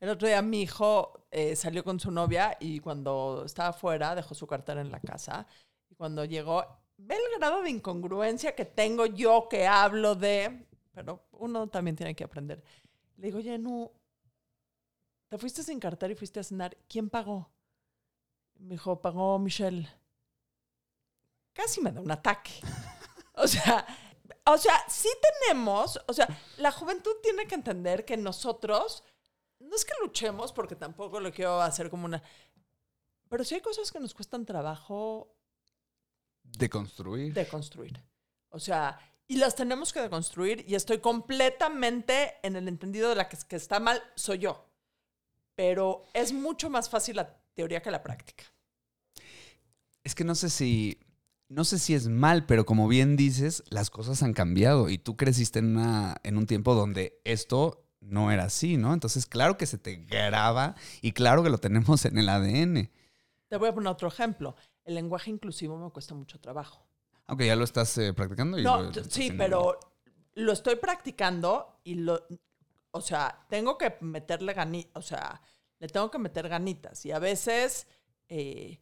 [0.00, 4.34] El otro día mi hijo eh, salió con su novia y cuando estaba afuera dejó
[4.34, 5.46] su cartera en la casa.
[5.88, 6.64] Y cuando llegó,
[6.96, 10.66] ve el grado de incongruencia que tengo yo que hablo de.
[10.92, 12.62] Pero uno también tiene que aprender.
[13.16, 13.90] Le digo, Jenú,
[15.28, 16.76] te fuiste sin cartera y fuiste a cenar.
[16.88, 17.50] ¿Quién pagó?
[18.58, 19.88] Me dijo, pagó Michelle.
[21.52, 22.52] Casi me da un ataque.
[23.40, 23.86] O sea,
[24.52, 25.08] o sea, sí
[25.42, 29.04] tenemos, o sea, la juventud tiene que entender que nosotros,
[29.58, 32.22] no es que luchemos, porque tampoco lo quiero hacer como una,
[33.28, 35.34] pero sí hay cosas que nos cuestan trabajo.
[36.42, 37.34] De construir.
[37.34, 38.02] De construir.
[38.50, 43.28] O sea, y las tenemos que deconstruir y estoy completamente en el entendido de la
[43.28, 44.66] que, que está mal, soy yo.
[45.54, 48.44] Pero es mucho más fácil la teoría que la práctica.
[50.02, 50.98] Es que no sé si
[51.48, 55.16] no sé si es mal, pero como bien dices, las cosas han cambiado y tú
[55.16, 58.92] creciste en, una, en un tiempo donde esto no era así, ¿no?
[58.92, 62.90] Entonces, claro que se te graba y claro que lo tenemos en el ADN.
[63.48, 64.54] Te voy a poner otro ejemplo.
[64.84, 66.86] El lenguaje inclusivo me cuesta mucho trabajo.
[67.26, 68.58] Aunque ya lo estás eh, practicando.
[68.58, 69.78] no, sí, pero
[70.34, 72.26] lo estoy practicando y lo,
[72.90, 75.42] o sea, tengo que meterle ganitas, o sea,
[75.78, 77.86] le tengo que meter ganitas y a veces...
[78.28, 78.80] Eh,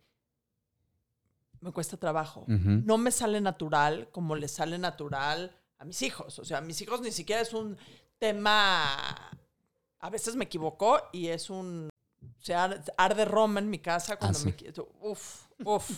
[1.67, 2.45] me cuesta trabajo.
[2.47, 6.39] No me sale natural como le sale natural a mis hijos.
[6.39, 7.77] O sea, a mis hijos ni siquiera es un
[8.19, 9.33] tema...
[9.99, 11.91] A veces me equivoco y es un...
[12.23, 14.89] O sea, arde Roma en mi casa cuando ah, me quiero...
[15.01, 15.91] Uf, uf,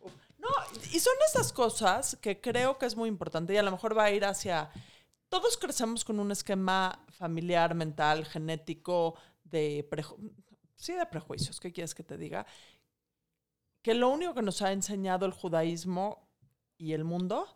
[0.00, 0.12] uf.
[0.38, 0.48] No,
[0.92, 4.04] y son estas cosas que creo que es muy importante y a lo mejor va
[4.04, 4.70] a ir hacia...
[5.30, 9.88] Todos crecemos con un esquema familiar, mental, genético, de...
[10.76, 12.46] Sí, de prejuicios, ¿qué quieres que te diga?
[13.82, 16.28] Que lo único que nos ha enseñado el judaísmo
[16.76, 17.46] y el mundo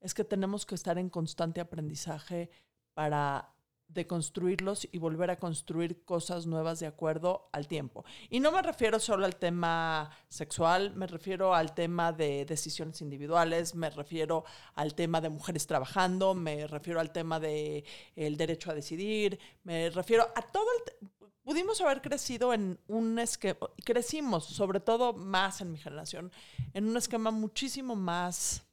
[0.00, 2.50] es que tenemos que estar en constante aprendizaje
[2.92, 3.54] para
[3.88, 8.04] deconstruirlos y volver a construir cosas nuevas de acuerdo al tiempo.
[8.30, 13.74] Y no me refiero solo al tema sexual, me refiero al tema de decisiones individuales,
[13.74, 14.44] me refiero
[14.74, 17.84] al tema de mujeres trabajando, me refiero al tema de
[18.16, 23.68] el derecho a decidir, me refiero a todo el pudimos haber crecido en un esquema,
[23.84, 26.32] crecimos sobre todo más en mi generación,
[26.72, 28.66] en un esquema muchísimo más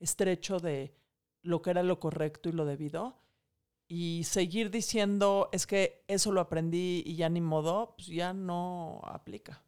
[0.00, 0.94] estrecho de
[1.42, 3.16] lo que era lo correcto y lo debido.
[3.88, 9.00] Y seguir diciendo, es que eso lo aprendí y ya ni modo, pues ya no
[9.04, 9.62] aplica.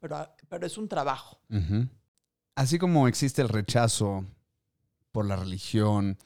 [0.00, 1.38] pero, pero es un trabajo.
[2.56, 4.26] Así como existe el rechazo
[5.12, 6.18] por la religión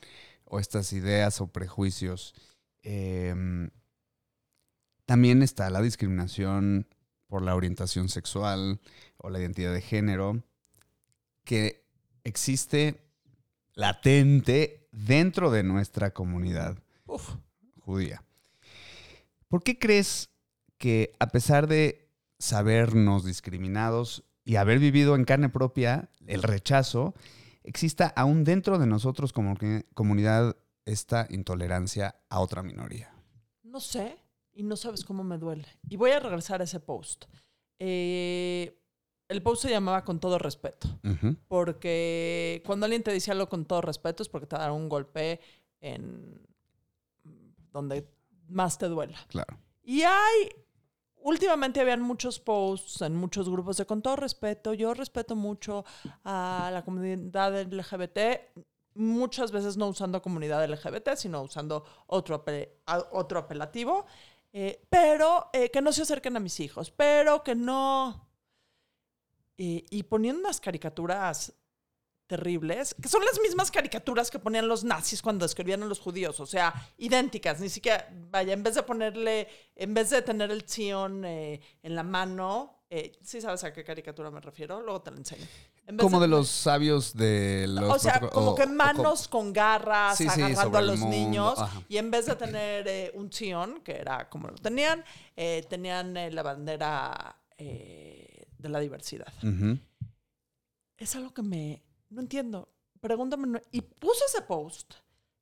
[0.47, 2.35] o estas ideas o prejuicios,
[2.83, 3.35] eh,
[5.07, 6.89] también está la discriminación
[7.29, 8.81] por la orientación sexual
[9.17, 10.43] o la identidad de género,
[11.45, 11.87] que
[12.25, 13.01] existe
[13.75, 16.79] latente dentro de nuestra comunidad
[17.81, 18.25] judía.
[19.49, 20.31] ¿Por qué crees
[20.77, 27.15] que a pesar de sabernos discriminados y haber vivido en carne propia el rechazo,
[27.63, 29.57] exista aún dentro de nosotros como
[29.95, 33.15] comunidad esta intolerancia a otra minoría?
[33.63, 34.26] No sé
[34.57, 35.67] y no sabes cómo me duele.
[35.89, 37.27] Y voy a regresar a ese post.
[37.79, 38.77] Eh,
[39.29, 40.89] el post se llamaba con todo respeto,
[41.49, 45.41] porque cuando alguien te dice algo con todo respeto es porque te da un golpe
[45.81, 46.41] en
[47.73, 48.09] donde
[48.49, 49.19] más te duela.
[49.29, 49.59] Claro.
[49.83, 50.49] Y hay,
[51.17, 55.85] últimamente habían muchos posts en muchos grupos de con todo respeto, yo respeto mucho
[56.25, 58.19] a la comunidad LGBT,
[58.95, 62.45] muchas veces no usando comunidad LGBT, sino usando otro,
[63.11, 64.07] otro apelativo,
[64.57, 68.29] eh, pero eh, que no se acerquen a mis hijos, pero que no...
[69.57, 71.55] y poniendo unas caricaturas
[72.27, 76.41] terribles, que son las mismas caricaturas que ponían los nazis cuando escribían a los judíos,
[76.41, 80.63] o sea, idénticas, ni siquiera, vaya, en vez de ponerle, en vez de tener el
[80.69, 84.81] Zion eh, en la mano, eh, ¿sí sabes a qué caricatura me refiero?
[84.81, 85.47] Luego te la enseño.
[86.01, 87.91] Como de, los sabios de los...
[87.91, 91.59] O sea, como que manos con garras agarrando a los niños.
[91.89, 95.05] Y en vez de tener eh, un Zion, que era como lo tenían,
[95.69, 99.33] tenían la bandera de la diversidad.
[100.97, 102.73] Es algo que me, no entiendo.
[103.01, 103.63] Pregúntame.
[103.71, 104.95] Y puse ese post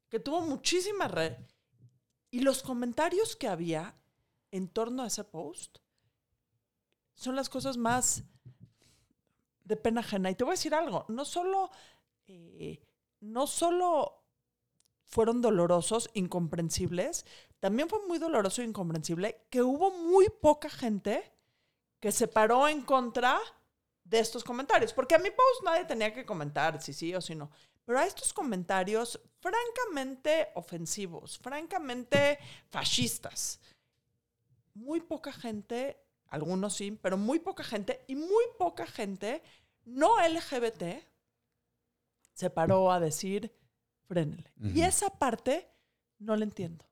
[0.09, 1.37] que tuvo muchísima red.
[2.31, 3.97] Y los comentarios que había
[4.51, 5.79] en torno a ese post
[7.15, 8.25] son las cosas más
[9.65, 10.31] de pena ajena.
[10.31, 11.71] Y te voy a decir algo, no solo,
[12.27, 12.81] eh,
[13.21, 14.25] no solo
[15.07, 17.27] fueron dolorosos, incomprensibles,
[17.61, 21.33] también fue muy doloroso e incomprensible que hubo muy poca gente
[22.01, 23.41] que se paró en contra
[24.05, 24.93] de estos comentarios.
[24.93, 27.51] Porque a mi post nadie tenía que comentar si sí o si no.
[27.85, 32.39] Pero a estos comentarios francamente ofensivos, francamente
[32.71, 33.61] fascistas,
[34.75, 36.04] muy poca gente,
[36.35, 39.43] algunos sí, pero muy poca gente y muy poca gente
[39.85, 40.83] no LGBT
[42.33, 43.55] se paró a decir,
[44.07, 44.53] frénele.
[44.61, 45.69] Y esa parte
[46.19, 46.85] no la entiendo.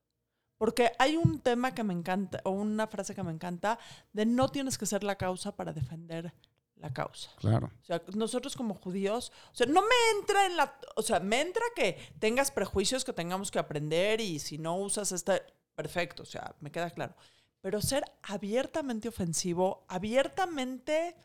[0.57, 3.78] Porque hay un tema que me encanta, o una frase que me encanta,
[4.12, 6.33] de no tienes que ser la causa para defender
[6.76, 7.31] la causa.
[7.37, 7.72] Claro.
[7.83, 11.40] O sea, nosotros como judíos, o sea, no me entra en la, o sea, me
[11.40, 15.42] entra que tengas prejuicios que tengamos que aprender y si no usas este,
[15.74, 17.16] perfecto, o sea, me queda claro.
[17.62, 21.16] Pero ser abiertamente ofensivo, abiertamente...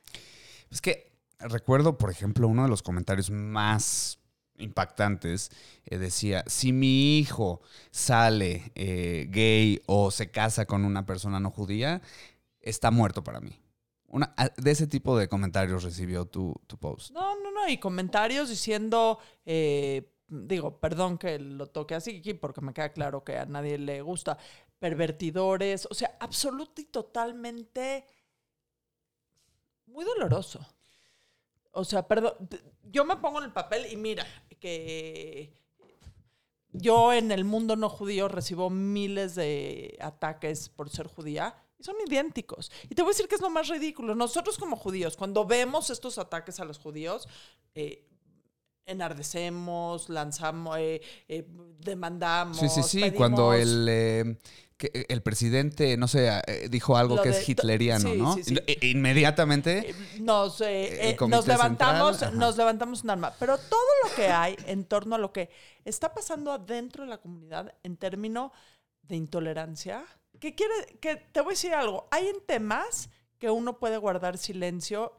[0.70, 4.20] Es que recuerdo, por ejemplo, uno de los comentarios más
[4.58, 5.52] impactantes
[5.86, 11.52] eh, decía, si mi hijo sale eh, gay o se casa con una persona no
[11.52, 12.02] judía,
[12.60, 13.60] está muerto para mí.
[14.08, 17.12] Una, de ese tipo de comentarios recibió tu, post.
[17.12, 17.68] No, no, no.
[17.68, 23.38] Y comentarios diciendo, eh, digo, perdón que lo toque así, porque me queda claro que
[23.38, 24.38] a nadie le gusta.
[24.80, 28.06] Pervertidores, o sea, absoluto y totalmente
[29.88, 30.60] muy doloroso.
[31.72, 32.34] O sea, perdón,
[32.84, 34.26] yo me pongo en el papel y mira,
[34.60, 35.54] que
[36.72, 41.96] yo en el mundo no judío recibo miles de ataques por ser judía y son
[42.06, 42.72] idénticos.
[42.90, 44.16] Y te voy a decir que es lo más ridículo.
[44.16, 47.28] Nosotros como judíos, cuando vemos estos ataques a los judíos,
[47.76, 48.08] eh,
[48.86, 51.46] enardecemos, lanzamos, eh, eh,
[51.80, 52.58] demandamos.
[52.58, 53.12] Sí, sí, sí.
[53.12, 54.40] Cuando el,
[54.80, 58.36] el presidente, no sé, dijo algo que es hitleriano, ¿no?
[58.38, 59.96] E, inmediatamente.
[60.20, 60.62] Nos,
[61.28, 63.34] nos levantamos, nos levantamos un arma.
[63.40, 65.50] Pero todo lo que hay en torno a lo que
[65.84, 68.52] está pasando adentro de la comunidad en términos
[69.02, 70.06] de intolerancia
[70.40, 74.38] que quiere, que te voy a decir algo, hay en temas que uno puede guardar
[74.38, 75.14] silencio,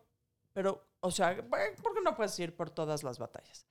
[0.53, 1.37] pero, o sea,
[1.83, 3.67] porque no puedes ir por todas las batallas.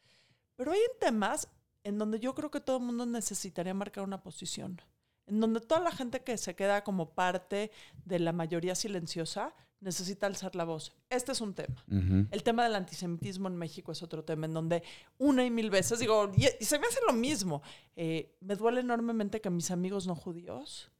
[0.55, 1.49] Pero hay en temas
[1.83, 4.81] en donde yo creo que todo el mundo necesitaría marcar una posición,
[5.27, 7.71] en donde toda la gente que se queda como parte
[8.05, 10.95] de la mayoría silenciosa necesita alzar la voz.
[11.09, 11.83] Este es un tema.
[12.31, 14.83] El tema del antisemitismo en México es otro tema en donde
[15.19, 17.61] una y mil veces digo, y, se me hace lo mismo.
[17.95, 20.91] Eh, me duele enormemente que mis amigos no judíos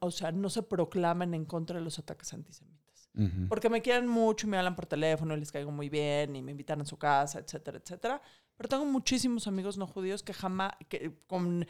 [0.00, 2.78] o sea, no se proclaman en contra de los ataques antisemitas.
[3.48, 6.42] Porque me quieren mucho y me hablan por teléfono y les caigo muy bien y
[6.42, 8.22] me invitan a su casa, etcétera, etcétera.
[8.56, 11.66] Pero tengo muchísimos amigos no judíos que jamás, que, con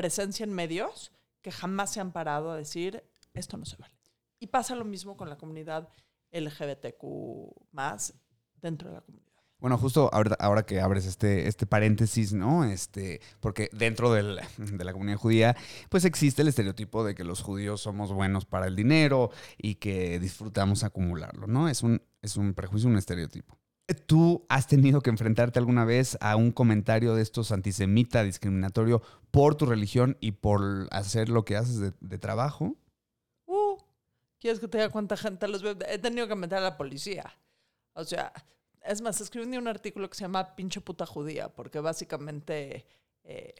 [0.00, 3.92] presencia en medios, que jamás se han parado a decir, esto no se vale.
[4.38, 5.90] Y pasa lo mismo con la comunidad
[6.32, 8.14] LGBTQ más
[8.54, 9.30] dentro de la comunidad.
[9.58, 12.64] Bueno, justo ahora, ahora que abres este, este paréntesis, ¿no?
[12.64, 15.54] Este, porque dentro de la comunidad judía,
[15.90, 20.18] pues existe el estereotipo de que los judíos somos buenos para el dinero y que
[20.18, 21.68] disfrutamos acumularlo, ¿no?
[21.68, 23.59] Es un, es un prejuicio, un estereotipo.
[23.94, 29.56] ¿Tú has tenido que enfrentarte alguna vez a un comentario de estos antisemita, discriminatorio, por
[29.56, 32.76] tu religión y por hacer lo que haces de, trabajo?
[33.46, 33.76] Uh,
[34.38, 35.76] ¿quieres que te diga cuánta gente los ve?
[35.88, 37.32] He tenido que meter a la policía.
[37.94, 38.32] O sea,
[38.82, 42.86] es más, escribí un artículo que se llama pinche puta judía, porque básicamente
[43.24, 43.54] eh,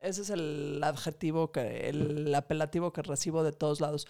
[0.00, 4.08] ese es el adjetivo, el apelativo que recibo de todos lados.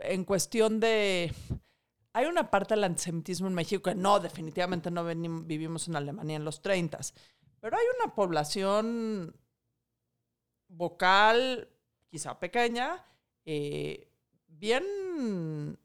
[0.00, 1.32] En cuestión de...
[2.16, 6.36] Hay una parte del antisemitismo en México que no, definitivamente no venim- vivimos en Alemania
[6.36, 7.00] en los 30,
[7.60, 9.34] pero hay una población
[10.68, 11.68] vocal,
[12.08, 13.04] quizá pequeña,
[13.44, 14.08] eh,
[14.46, 15.76] bien,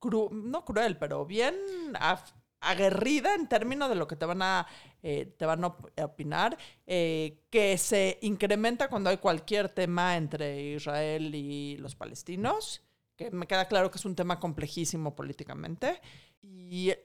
[0.00, 1.54] cru- no cruel, pero bien
[1.94, 4.66] af- aguerrida en términos de lo que te van a,
[5.02, 11.34] eh, te van a opinar, eh, que se incrementa cuando hay cualquier tema entre Israel
[11.34, 12.82] y los palestinos,
[13.30, 16.00] que me queda claro que es un tema complejísimo políticamente.
[16.42, 17.04] Y eh,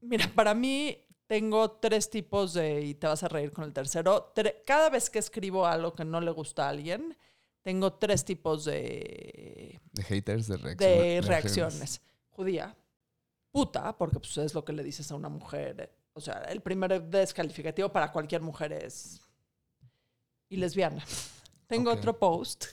[0.00, 4.32] mira, para mí tengo tres tipos de, y te vas a reír con el tercero,
[4.34, 7.16] tre- cada vez que escribo algo que no le gusta a alguien,
[7.62, 10.78] tengo tres tipos de, De haters, de reacciones.
[10.78, 12.00] de reacciones.
[12.30, 12.76] Judía,
[13.50, 15.94] puta, porque pues, es lo que le dices a una mujer.
[16.14, 19.20] O sea, el primer descalificativo para cualquier mujer es...
[20.48, 21.04] Y lesbiana.
[21.66, 22.64] Tengo otro post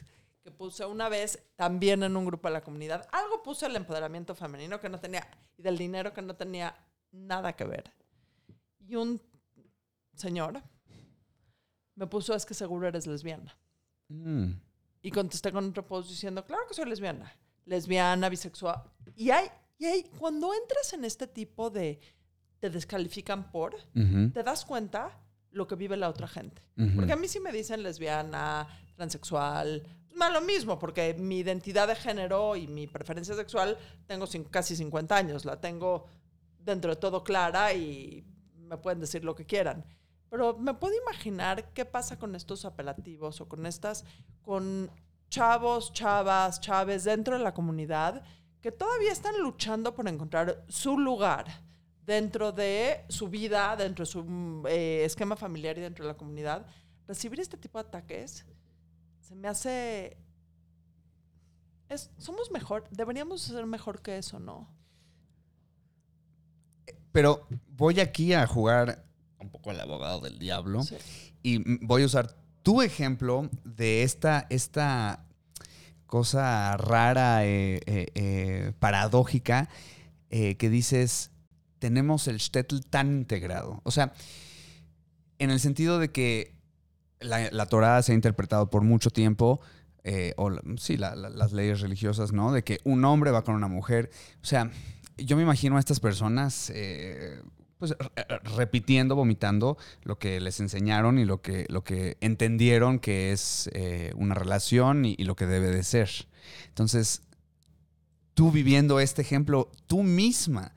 [0.46, 3.08] que puse una vez también en un grupo de la comunidad.
[3.12, 5.28] Algo puse el empoderamiento femenino que no tenía,
[5.58, 6.76] y del dinero que no tenía
[7.12, 7.92] nada que ver.
[8.88, 9.20] Y un
[10.14, 10.62] señor
[11.96, 13.58] me puso, es que seguro eres lesbiana.
[14.10, 14.52] Mm.
[15.02, 17.34] Y contesté con otro post diciendo, claro que soy lesbiana.
[17.66, 18.84] Lesbiana, bisexual.
[19.16, 19.48] Y hay,
[19.80, 22.00] y hay, cuando entras en este tipo de,
[22.60, 26.62] te descalifican por, Ujú, te das cuenta lo que vive la otra gente.
[26.78, 26.98] ujú.
[26.98, 29.82] Porque a mí sí me dicen lesbiana, transexual,
[30.16, 35.16] más lo mismo, porque mi identidad de género y mi preferencia sexual tengo casi 50
[35.16, 36.06] años, la tengo
[36.60, 38.26] dentro de todo clara y
[38.58, 39.86] me pueden decir lo que quieran.
[40.30, 44.04] Pero me puedo imaginar qué pasa con estos apelativos o con estas,
[44.42, 44.90] con
[45.30, 48.24] chavos, chavas, chaves dentro de la comunidad
[48.62, 51.46] que todavía están luchando por encontrar su lugar
[52.04, 56.18] dentro de su vida, dentro de su mm, eh, esquema familiar y dentro de la
[56.18, 56.66] comunidad.
[57.08, 58.46] Recibir este tipo de ataques
[59.28, 60.18] se me hace...
[61.90, 64.70] Es, somos mejor, deberíamos ser mejor que eso, ¿no?
[67.12, 69.06] Pero voy aquí a jugar
[69.40, 70.84] un poco al abogado del diablo.
[70.84, 70.98] Sí.
[71.44, 75.26] Y voy a usar tu ejemplo de esta, esta
[76.08, 79.70] cosa rara, eh, eh, eh, paradójica,
[80.30, 81.32] que dices,
[81.80, 83.80] tenemos el shtetl tan integrado.
[83.84, 84.12] O sea,
[85.40, 86.55] en el sentido de que
[87.20, 89.60] la, la Torah se ha interpretado por mucho tiempo,
[90.04, 92.52] eh, o sí, la- la- las leyes religiosas, ¿no?
[92.52, 94.10] De que un hombre va con una mujer.
[94.42, 94.70] O sea,
[95.18, 97.42] yo me imagino a estas personas, eh,
[97.80, 103.32] pues, re- repitiendo, vomitando lo que les enseñaron y lo que, lo que entendieron que
[103.32, 106.10] es eh, una relación y, lo que debe de ser.
[106.68, 107.22] Entonces,
[108.34, 110.74] tú viviendo este ejemplo, tú misma,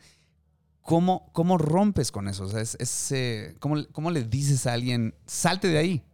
[0.82, 2.56] ¿cómo, cómo rompes con eso?
[2.58, 6.04] Es, eh, ¿cómo, ¿cómo le dices a alguien, salte de ahí?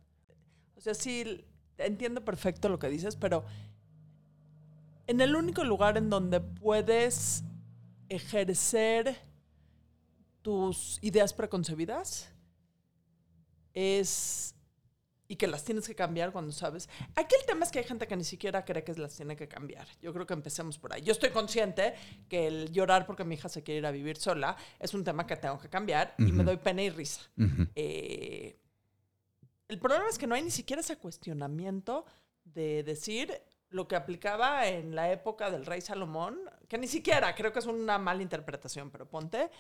[0.85, 1.42] O sea, sí,
[1.79, 3.47] entiendo perfecto lo que dices, pero
[5.07, 7.42] en el único lugar en donde puedes
[8.11, 9.16] ejercer
[10.42, 12.31] tus ideas preconcebidas
[13.73, 14.55] es
[15.27, 16.90] y que las tienes que cambiar cuando sabes.
[17.16, 19.49] Aquí el tema es que hay gente que ni siquiera cree que las tiene que
[19.49, 19.88] cambiar.
[20.03, 21.01] Yo creo que empecemos por ahí.
[21.01, 21.94] Yo estoy consciente
[22.29, 25.27] que el llorar porque mi hija se quiere ir a vivir sola es un tema
[25.27, 27.23] que tengo que cambiar y me doy pena y risa.
[27.75, 28.61] Eh,
[29.68, 32.05] el problema es que no hay ni siquiera ese cuestionamiento
[32.44, 37.53] de decir lo que aplicaba en la época del rey Salomón, que ni siquiera creo
[37.53, 39.50] que es una mala interpretación, pero ponte,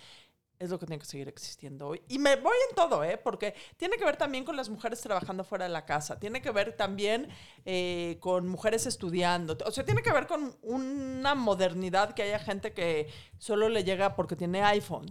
[0.58, 2.02] es lo que tiene que seguir existiendo hoy.
[2.08, 3.18] Y me voy en todo, ¿eh?
[3.18, 6.52] Porque tiene que ver también con las mujeres trabajando fuera de la casa, tiene que
[6.52, 7.28] ver también
[7.64, 12.72] eh, con mujeres estudiando, o sea, tiene que ver con una modernidad que haya gente
[12.72, 15.06] que solo le llega porque tiene iPhone.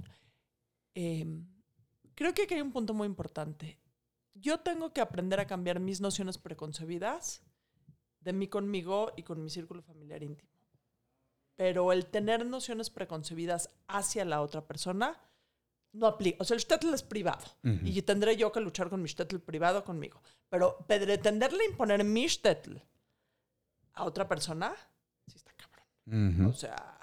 [0.95, 1.25] Eh,
[2.15, 3.82] creo que aquí hay un punto muy importante.
[4.43, 7.41] Yo tengo que aprender a cambiar mis nociones preconcebidas
[8.19, 10.51] de mí conmigo y con mi círculo familiar íntimo.
[11.55, 15.17] Pero el tener nociones preconcebidas hacia la otra persona
[15.93, 16.39] no aplica.
[16.41, 17.45] O sea, el shtetl es privado.
[17.63, 17.85] Ujú.
[17.85, 20.21] Y tendré yo que luchar con mi shtetl privado conmigo.
[20.49, 22.75] Pero pretenderle imponer mi shtetl
[23.93, 24.73] a otra persona,
[25.25, 25.85] sí está cabrón.
[26.41, 26.49] Ujú.
[26.49, 26.99] O sea,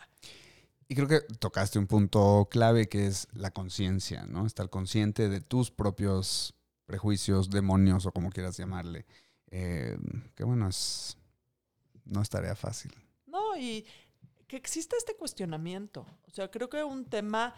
[0.88, 4.44] Y creo que tocaste un punto clave que es la conciencia, ¿no?
[4.44, 6.54] Estar consciente de tus propios
[6.90, 9.06] prejuicios, demonios o como quieras llamarle.
[9.52, 9.96] Eh,
[10.34, 11.16] que bueno, es,
[12.04, 12.92] no es tarea fácil.
[13.26, 13.86] No, y
[14.48, 16.04] que exista este cuestionamiento.
[16.26, 17.54] O sea, creo que un tema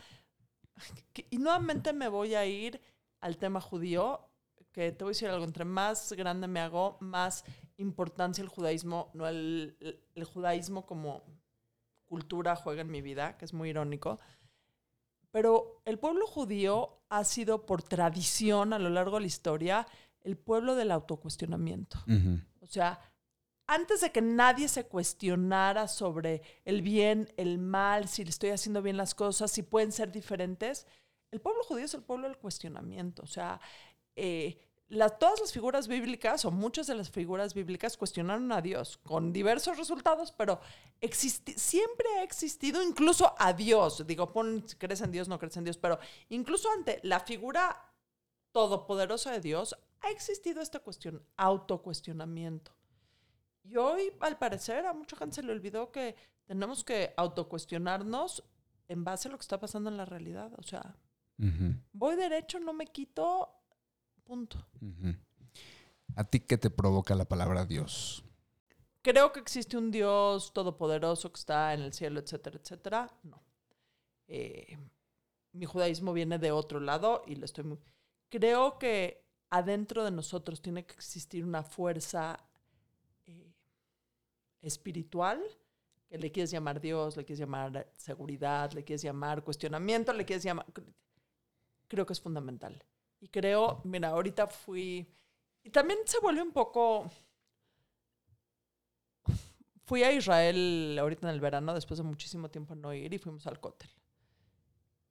[1.30, 2.78] y nuevamente me voy a ir
[3.20, 4.28] al tema judío,
[4.70, 7.44] que te voy a decir algo, entre más grande me hago, más
[7.78, 9.78] importancia el judaísmo, no el,
[10.14, 11.22] el judaísmo como
[12.04, 14.18] cultura juega en mi vida, que es muy irónico.
[15.32, 19.86] Pero el pueblo judío ha sido por tradición a lo largo de la historia
[20.20, 21.98] el pueblo del autocuestionamiento.
[22.60, 23.00] O sea,
[23.66, 28.82] antes de que nadie se cuestionara sobre el bien, el mal, si le estoy haciendo
[28.82, 30.86] bien las cosas, si pueden ser diferentes,
[31.30, 33.22] el pueblo judío es el pueblo del cuestionamiento.
[33.22, 33.60] O sea,
[34.14, 34.58] eh,
[35.18, 39.78] todas las figuras bíblicas o muchas de las figuras bíblicas cuestionaron a Dios con diversos
[39.78, 40.60] resultados, pero
[41.10, 44.06] siempre ha existido incluso a Dios.
[44.06, 47.90] Digo, pon crees en Dios, no crees en Dios, pero incluso ante la figura
[48.52, 52.72] todopoderosa de Dios ha existido esta cuestión, autocuestionamiento.
[53.64, 58.44] Y hoy, al parecer, a mucha gente se le olvidó que tenemos que autocuestionarnos
[58.88, 60.52] en base a lo que está pasando en la realidad.
[60.58, 60.96] O sea,
[61.92, 63.61] voy derecho, no me quito,
[64.32, 64.64] Punto.
[66.16, 68.24] ¿A ti qué te provoca la palabra Dios?
[69.02, 73.14] Creo que existe un Dios todopoderoso que está en el cielo, etcétera, etcétera.
[73.24, 73.42] No.
[74.28, 74.78] Eh,
[75.52, 77.78] mi judaísmo viene de otro lado y lo estoy muy...
[78.30, 82.42] Creo que adentro de nosotros tiene que existir una fuerza
[83.26, 83.52] eh,
[84.62, 85.42] espiritual,
[86.08, 90.42] que le quieres llamar Dios, le quieres llamar seguridad, le quieres llamar cuestionamiento, le quieres
[90.42, 90.64] llamar...
[91.86, 92.82] Creo que es fundamental.
[93.22, 95.06] Y creo, mira, ahorita fui...
[95.62, 97.08] Y también se vuelve un poco...
[99.84, 103.46] Fui a Israel ahorita en el verano, después de muchísimo tiempo no ir, y fuimos
[103.46, 103.88] al cótel.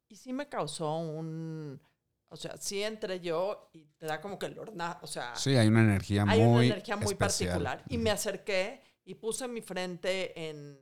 [0.10, 1.80] Y sí me causó un...
[2.28, 5.34] O sea, sí entré yo y te da como que el horna, o sea...
[5.38, 7.82] Sí, hay una energía hay muy una energía muy particular.
[7.88, 10.78] Y me acerqué y puse mi frente en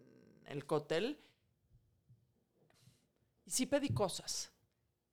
[0.48, 1.24] el cótel
[3.46, 4.52] y sí pedí cosas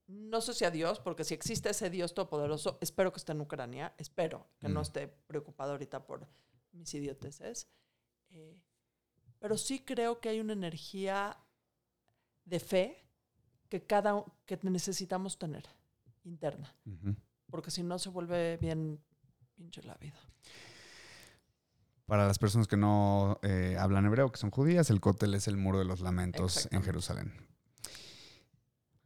[0.09, 3.41] no sé si a Dios, porque si existe ese Dios todopoderoso, espero que esté en
[3.41, 4.83] Ucrania, espero que no mm.
[4.83, 6.29] esté preocupado ahorita por
[6.73, 7.69] mis idioteces.
[8.31, 8.63] Eh,
[9.39, 11.37] pero sí creo que hay una energía
[12.45, 13.05] de fe
[13.69, 15.65] que cada que necesitamos tener
[16.25, 16.75] interna,
[17.51, 19.01] porque si no se vuelve bien
[19.55, 20.19] pinche la vida.
[22.07, 25.57] Para las personas que no eh, hablan hebreo, que son judías, el cótel es el
[25.57, 27.33] muro de los lamentos en Jerusalén.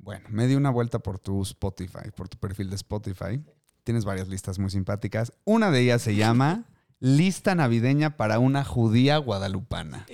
[0.02, 3.42] Bueno, me di una vuelta por tu Spotify, por tu perfil de Spotify.
[3.84, 5.32] Tienes varias listas muy simpáticas.
[5.44, 6.64] Una de ellas se llama
[7.00, 10.06] Lista navideña para una judía guadalupana.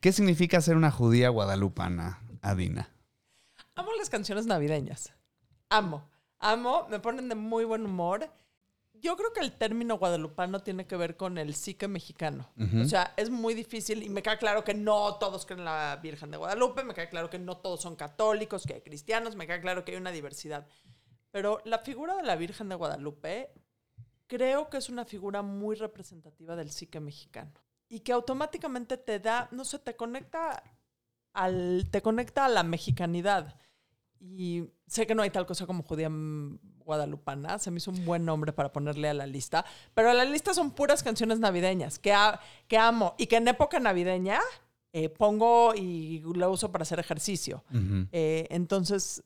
[0.00, 2.90] ¿Qué significa ser una judía guadalupana, Adina?
[3.74, 5.12] Amo las canciones navideñas.
[5.70, 6.08] Amo.
[6.38, 8.28] Amo, me ponen de muy buen humor
[9.04, 12.50] yo creo que el término guadalupano tiene que ver con el psique mexicano.
[12.80, 16.00] O sea, es muy difícil y me queda claro que no todos creen en la
[16.02, 19.46] Virgen de Guadalupe, me queda claro que no todos son católicos, que hay cristianos, me
[19.46, 20.66] queda claro que hay una diversidad.
[21.30, 23.50] Pero la figura de la Virgen de Guadalupe
[24.26, 27.52] creo que es una figura muy representativa del psique mexicano
[27.90, 30.62] y que automáticamente te da, no sé, te conecta
[31.34, 33.60] al, te conecta a la mexicanidad.
[34.18, 36.08] Y sé que no hay tal cosa como judía
[36.84, 39.64] guadalupana, se me hizo un buen nombre para ponerle a la lista,
[39.94, 42.14] pero la lista son puras canciones navideñas que,
[42.68, 44.40] que amo y que en época navideña
[44.96, 47.64] eh, pongo y lo uso para hacer ejercicio.
[48.12, 49.24] Eh, entonces,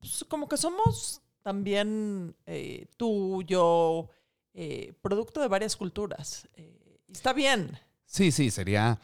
[0.00, 4.08] pues, como que somos también eh, tú, yo,
[5.00, 6.48] producto de varias culturas.
[7.06, 7.78] está bien.
[8.04, 8.98] Sí, sí, sería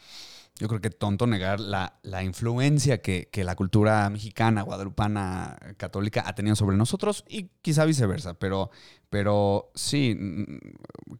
[0.61, 6.55] yo creo que tonto negar la, influencia que, la cultura mexicana, guadalupana, católica ha tenido
[6.55, 8.69] sobre nosotros y quizá viceversa, pero,
[9.09, 10.15] pero sí,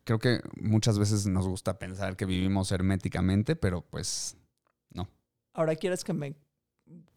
[0.03, 4.37] creo que muchas veces nos gusta pensar que vivimos herméticamente, pero pues
[4.93, 5.09] no.
[5.55, 6.35] Ahora quieres que me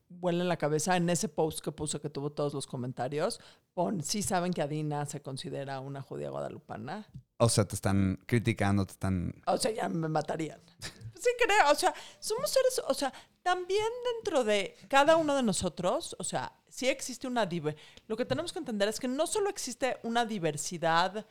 [0.09, 3.41] vuele en la cabeza en ese post que puse que tuvo todos los comentarios,
[3.73, 7.07] pon, sí saben que Adina se considera una judía guadalupana.
[7.39, 9.35] O sea, te están criticando, te están...
[9.47, 10.61] O sea, ya me matarían
[11.25, 16.15] sí creo, o sea, somos seres, o sea, también dentro de cada uno de nosotros,
[16.19, 17.49] o sea, sí existe una
[18.07, 21.27] Lo que tenemos que entender es que no solo existe una diversidad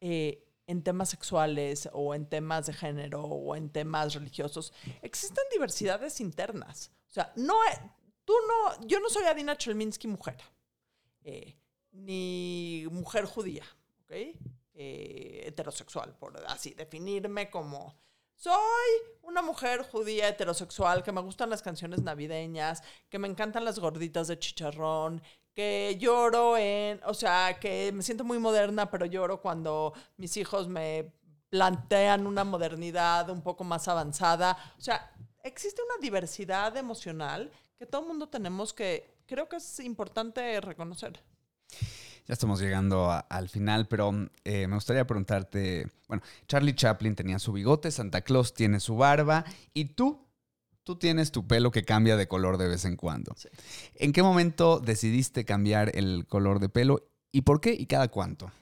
[0.00, 6.20] eh, en temas sexuales o en temas de género o en temas religiosos, existen diversidades
[6.20, 6.92] internas.
[7.08, 7.54] O sea, no,
[8.86, 10.38] yo no soy Adina Chelminsky mujer,
[11.22, 11.56] eh,
[11.92, 13.64] ni mujer judía,
[14.04, 14.12] ¿ok?
[14.74, 17.94] Eh, heterosexual, por así definirme como
[18.40, 18.54] soy
[19.22, 24.28] una mujer judía heterosexual que me gustan las canciones navideñas, que me encantan las gorditas
[24.28, 25.22] de chicharrón,
[25.54, 30.68] que lloro en, o sea, que me siento muy moderna, pero lloro cuando mis hijos
[30.68, 31.12] me
[31.50, 34.56] plantean una modernidad un poco más avanzada.
[34.78, 35.12] O sea,
[35.42, 41.18] existe una diversidad emocional que todo el mundo tenemos que, creo que es importante reconocer.
[42.26, 44.12] Ya estamos llegando a- al final, pero
[44.44, 49.46] eh, me gustaría preguntarte, bueno, Charlie Chaplin tenía su bigote, Santa Claus tiene su barba
[49.72, 50.28] y tú,
[50.84, 53.32] tú tienes tu pelo que cambia de color de vez en cuando.
[53.34, 53.48] Sí.
[53.94, 58.52] ¿En qué momento decidiste cambiar el color de pelo y por qué y cada cuánto?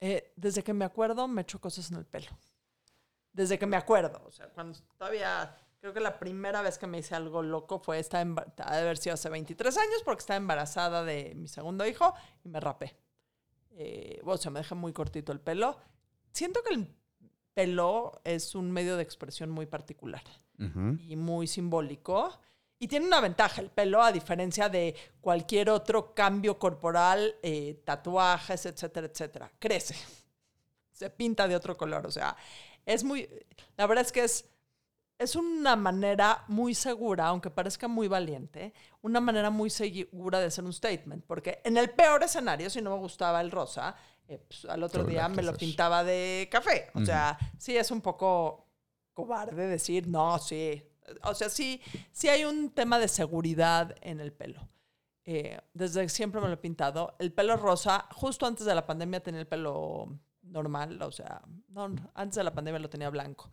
[0.00, 2.28] Eh, desde que me acuerdo, me echo cosas en el pelo.
[3.32, 4.22] Desde que me acuerdo.
[4.26, 5.56] O sea, cuando todavía.
[5.84, 8.18] Creo que la primera vez que me hice algo loco fue esta.
[8.18, 12.48] Ha de haber sido hace 23 años porque estaba embarazada de mi segundo hijo y
[12.48, 12.96] me rapé.
[13.72, 15.76] Eh, o sea, me dejé muy cortito el pelo.
[16.32, 16.88] Siento que el
[17.52, 20.22] pelo es un medio de expresión muy particular
[20.58, 20.96] Ujú.
[21.06, 22.32] y muy simbólico.
[22.78, 28.64] Y tiene una ventaja el pelo, a diferencia de cualquier otro cambio corporal, eh, tatuajes,
[28.64, 29.52] etcétera, etcétera.
[29.58, 29.94] Crece.
[30.92, 32.06] Se pinta de otro color.
[32.06, 32.34] O sea,
[32.86, 33.28] es muy.
[33.76, 34.46] La verdad es que es.
[35.24, 40.64] Es una manera muy segura, aunque parezca muy valiente, una manera muy segura de hacer
[40.64, 41.24] un statement.
[41.26, 43.96] Porque en el peor escenario, si no me gustaba el rosa,
[44.28, 46.90] eh, pues, al otro día me lo pintaba de café.
[46.94, 48.68] O sea, sí es un poco
[49.14, 50.82] cobarde decir, no, sí.
[51.22, 51.80] O sea, sí,
[52.12, 54.68] sí hay un tema de seguridad en el pelo.
[55.24, 57.16] Eh, desde siempre me lo he pintado.
[57.18, 61.94] El pelo rosa, justo antes de la pandemia tenía el pelo normal, o sea, no,
[62.12, 63.50] antes de la pandemia lo tenía blanco.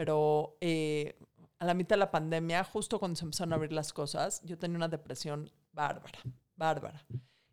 [0.00, 1.14] Pero eh,
[1.58, 4.56] a la mitad de la pandemia, justo cuando se empezaron a abrir las cosas, yo
[4.58, 6.18] tenía una depresión bárbara,
[6.56, 7.04] bárbara.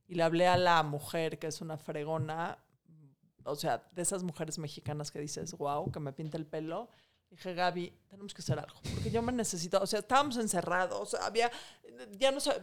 [0.07, 2.57] Y le hablé a la mujer, que es una fregona,
[3.43, 6.87] o sea, de esas mujeres mexicanas que dices, wow, que me pinta el pelo.
[7.29, 11.51] Dije, Gaby, tenemos que hacer algo, porque yo me necesito, o sea, estábamos encerrados, había,
[12.11, 12.53] ya no sé,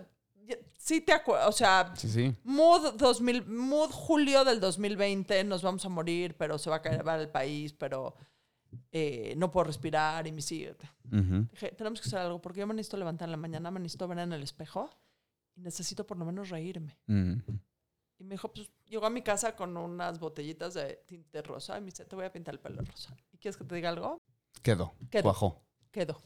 [0.79, 2.35] sí te acuerdas, o sea, Sí, sí.
[2.43, 7.07] Mood 2000, Mood julio del 2020, nos vamos a morir, pero se va a caer
[7.21, 8.15] el país, pero
[8.93, 10.77] eh, no puedo respirar y mis hijos.
[11.13, 11.49] Ujú.
[11.51, 14.09] Dije, tenemos que hacer algo porque yo me necesito levantar en la mañana, me necesito
[14.09, 14.91] ver en el espejo
[15.55, 16.99] y necesito por lo menos reírme.
[17.07, 17.35] Mm.
[18.19, 21.81] Y me dijo, pues llegó a mi casa con unas botellitas de tinte rosa y
[21.81, 23.17] me dice, te voy a pintar el pelo rosa.
[23.33, 24.19] ¿Y quieres que te diga algo?
[24.63, 24.95] Quedó.
[25.11, 25.23] Quedó.
[25.23, 25.63] Cuajó.
[25.91, 26.21] Quedó.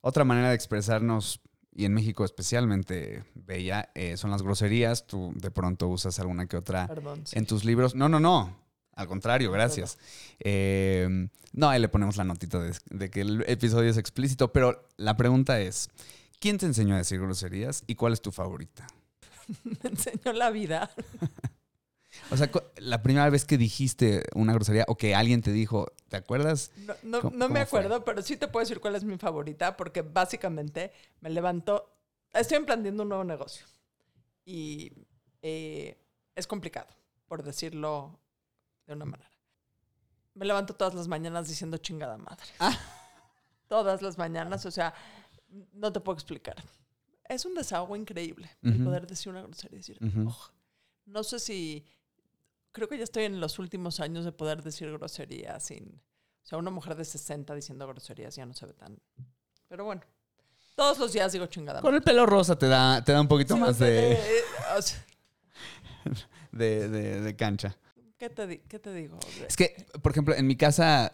[0.00, 1.40] Otra manera de expresarnos,
[1.72, 5.06] y en México especialmente bella, eh, son las groserías.
[5.06, 7.26] Tú de pronto usas alguna que otra Perdón.
[7.26, 7.38] sí.
[7.38, 7.94] en tus libros.
[7.94, 8.63] No, no, no.
[8.96, 9.98] Al contrario, gracias.
[10.40, 14.88] Eh, no, ahí le ponemos la notita de, de que el episodio es explícito, pero
[14.96, 15.88] la pregunta es,
[16.40, 18.86] ¿quién te enseñó a decir groserías y cuál es tu favorita?
[19.64, 20.90] me enseñó la vida.
[22.30, 26.16] O sea, la primera vez que dijiste una grosería o que alguien te dijo, ¿te
[26.16, 26.70] acuerdas?
[26.76, 27.80] No, no- ¿Cómo- no me fue?
[27.80, 31.92] acuerdo, pero sí te puedo decir cuál es mi favorita, porque básicamente me levanto,
[32.32, 33.66] estoy emprendiendo un nuevo negocio
[34.44, 34.92] y
[35.42, 35.98] eh,
[36.36, 36.86] es complicado,
[37.26, 38.20] por decirlo
[38.86, 39.30] de una manera.
[40.34, 42.46] Me levanto todas las mañanas diciendo chingada madre.
[43.68, 44.92] Todas las mañanas, o sea,
[45.72, 46.56] no te puedo explicar.
[47.28, 49.98] Es un desahogo increíble el poder decir una grosería y decir.
[50.02, 50.52] "Ugh".
[51.06, 51.86] no sé si,
[52.72, 56.00] creo que ya estoy en los últimos años de poder decir groserías sin,
[56.42, 58.98] o sea, una mujer de 60 diciendo groserías ya no se ve tan,
[59.68, 60.02] pero bueno,
[60.74, 61.80] todos los días digo chingada.
[61.80, 64.42] Con el pelo rosa te da, te da un poquito Sí, más sea, de, eh,
[66.52, 67.76] de- de- de cancha.
[68.18, 69.18] ¿Qué, te, qué te digo?
[69.46, 71.12] Es que, por ejemplo, en mi casa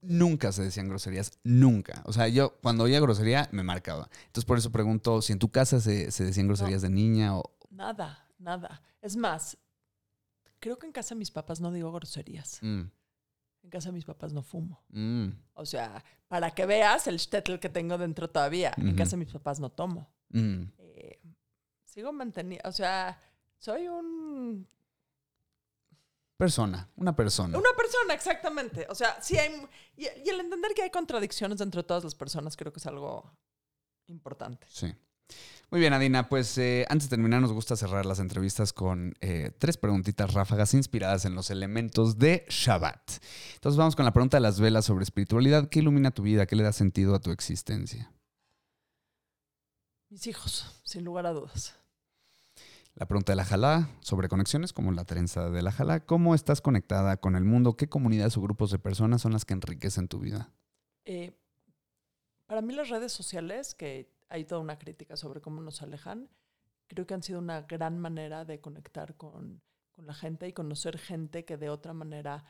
[0.00, 2.02] nunca se decían groserías, nunca.
[2.06, 4.08] O sea, yo cuando oía grosería me marcaba.
[4.26, 7.42] Entonces, por eso pregunto si en tu casa se, se decían groserías de niña o...
[7.70, 8.82] Nada, nada.
[9.00, 9.56] Es más,
[10.58, 12.58] creo que en casa de mis papás no digo groserías.
[12.62, 12.82] Mm,
[13.64, 14.82] En casa de mis papás no fumo.
[14.90, 18.72] mm, O sea, para que veas el shtetl que tengo dentro todavía.
[18.76, 20.10] En casa de mis papás no tomo.
[20.30, 20.62] mm.
[20.78, 21.20] Eh,
[21.84, 23.18] sigo manteniendo, o sea,
[23.58, 24.66] soy un
[26.42, 27.56] Persona, una persona.
[27.56, 28.84] Una persona, exactamente.
[28.90, 29.64] O sea, sí hay.
[29.96, 33.32] Y, y el entender que hay contradicciones entre todas las personas creo que es algo
[34.08, 34.66] importante.
[34.68, 34.92] Sí.
[35.70, 36.28] Muy bien, Adina.
[36.28, 40.74] Pues eh, antes de terminar, nos gusta cerrar las entrevistas con eh, tres preguntitas ráfagas
[40.74, 43.22] inspiradas en los elementos de Shabbat.
[43.54, 45.68] Entonces vamos con la pregunta de las velas sobre espiritualidad.
[45.68, 46.46] ¿Qué ilumina tu vida?
[46.46, 48.12] ¿Qué le da sentido a tu existencia?
[50.08, 51.76] Mis hijos, sin lugar a dudas.
[52.94, 56.04] La pregunta de la Jalá sobre conexiones, como la trenza de la Jalá.
[56.04, 57.76] ¿Cómo estás conectada con el mundo?
[57.76, 60.52] ¿Qué comunidades o grupos de personas son las que enriquecen tu vida?
[61.06, 61.32] Eh,
[62.46, 66.28] para mí las redes sociales, que hay toda una crítica sobre cómo nos alejan,
[66.86, 69.62] creo que han sido una gran manera de conectar con,
[69.92, 72.44] con la gente y conocer gente que de otra manera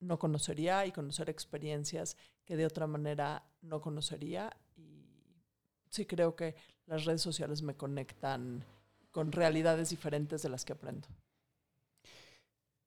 [0.00, 2.16] no conocería y conocer experiencias
[2.46, 4.56] que de otra manera no conocería.
[4.74, 5.06] Y
[5.90, 8.64] sí creo que las redes sociales me conectan
[9.12, 11.06] con realidades diferentes de las que aprendo.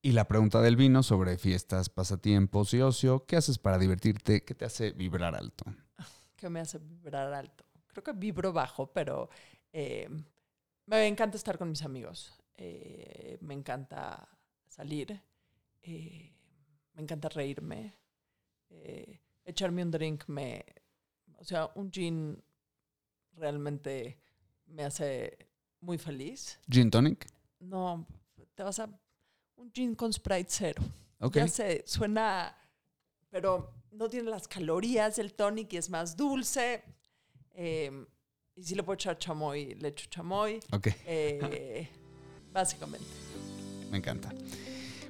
[0.02, 3.26] Y la pregunta del vino sobre fiestas, pasatiempos y ocio.
[3.26, 4.44] ¿Qué haces para divertirte?
[4.44, 5.66] ¿Qué te hace vibrar alto?
[6.36, 7.66] que me hace vibrar alto.
[7.88, 9.30] Creo que vibro bajo, pero
[9.78, 10.08] Eh,
[10.86, 12.34] me encanta estar con mis amigos.
[12.56, 14.26] Eh, me encanta
[14.68, 15.22] salir.
[15.82, 16.34] Eh,
[16.94, 17.98] me encanta reírme.
[19.44, 20.64] Echarme un drink me...
[21.40, 22.42] O sea, un gin
[23.34, 24.18] realmente
[24.68, 25.45] me hace
[25.86, 26.60] muy feliz.
[26.70, 27.28] Gin tonic.
[27.60, 28.06] No,
[28.56, 28.90] te vas a...
[29.58, 30.84] Un gin con Sprite cero.
[31.20, 31.36] Ok.
[31.36, 32.58] Ya sé, suena...
[33.30, 36.84] Pero no tiene las calorías del tonic y es más dulce.
[37.54, 38.06] Eh,
[38.56, 40.60] y si le puedo echar chamoy, le echo chamoy.
[40.72, 40.88] Ok.
[41.06, 41.90] Eh,
[42.52, 43.08] básicamente.
[43.92, 44.34] Me encanta.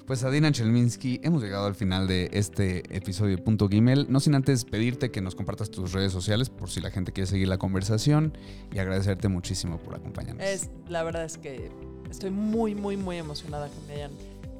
[0.06, 4.06] Pues Adina Chelminsky, hemos llegado al final de este episodio de Punto Gimel.
[4.08, 7.26] No sin antes pedirte que nos compartas tus redes sociales por si la gente quiere
[7.26, 8.38] seguir la conversación
[8.72, 10.45] y agradecerte muchísimo por acompañarnos.
[10.45, 11.72] Es, la verdad es que
[12.12, 14.12] estoy muy, muy, muy emocionada que me hayan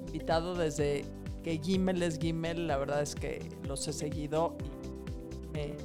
[0.08, 1.06] invitado desde
[1.44, 2.66] que Gimel es Gimel.
[2.66, 4.58] La verdad es que los he seguido
[5.54, 5.76] y me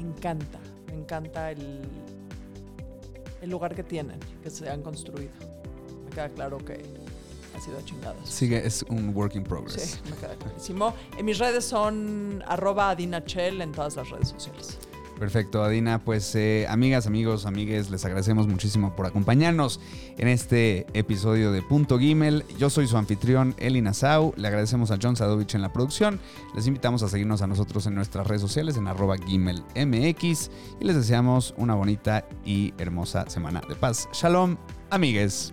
[0.00, 1.82] encanta, me encanta el,
[3.42, 5.32] el lugar que tienen, que se han construido.
[6.06, 6.82] Me queda claro que
[7.60, 8.28] sido chingadas.
[8.28, 9.82] Sigue, es un work in progress.
[9.82, 10.94] Sí, me queda clarísimo.
[11.16, 14.78] En mis redes son arroba adinachel en todas las redes sociales.
[15.18, 16.04] Perfecto, Adina.
[16.04, 19.80] Pues eh, amigas, amigos, amigues, les agradecemos muchísimo por acompañarnos
[20.16, 22.44] en este episodio de Punto Gimel.
[22.56, 24.32] Yo soy su anfitrión, Eli Nassau.
[24.36, 26.20] Le agradecemos a John Sadovich en la producción.
[26.54, 30.50] Les invitamos a seguirnos a nosotros en nuestras redes sociales en arroba gimelmx
[30.80, 34.08] y les deseamos una bonita y hermosa semana de paz.
[34.12, 34.56] Shalom,
[34.90, 35.52] amigues.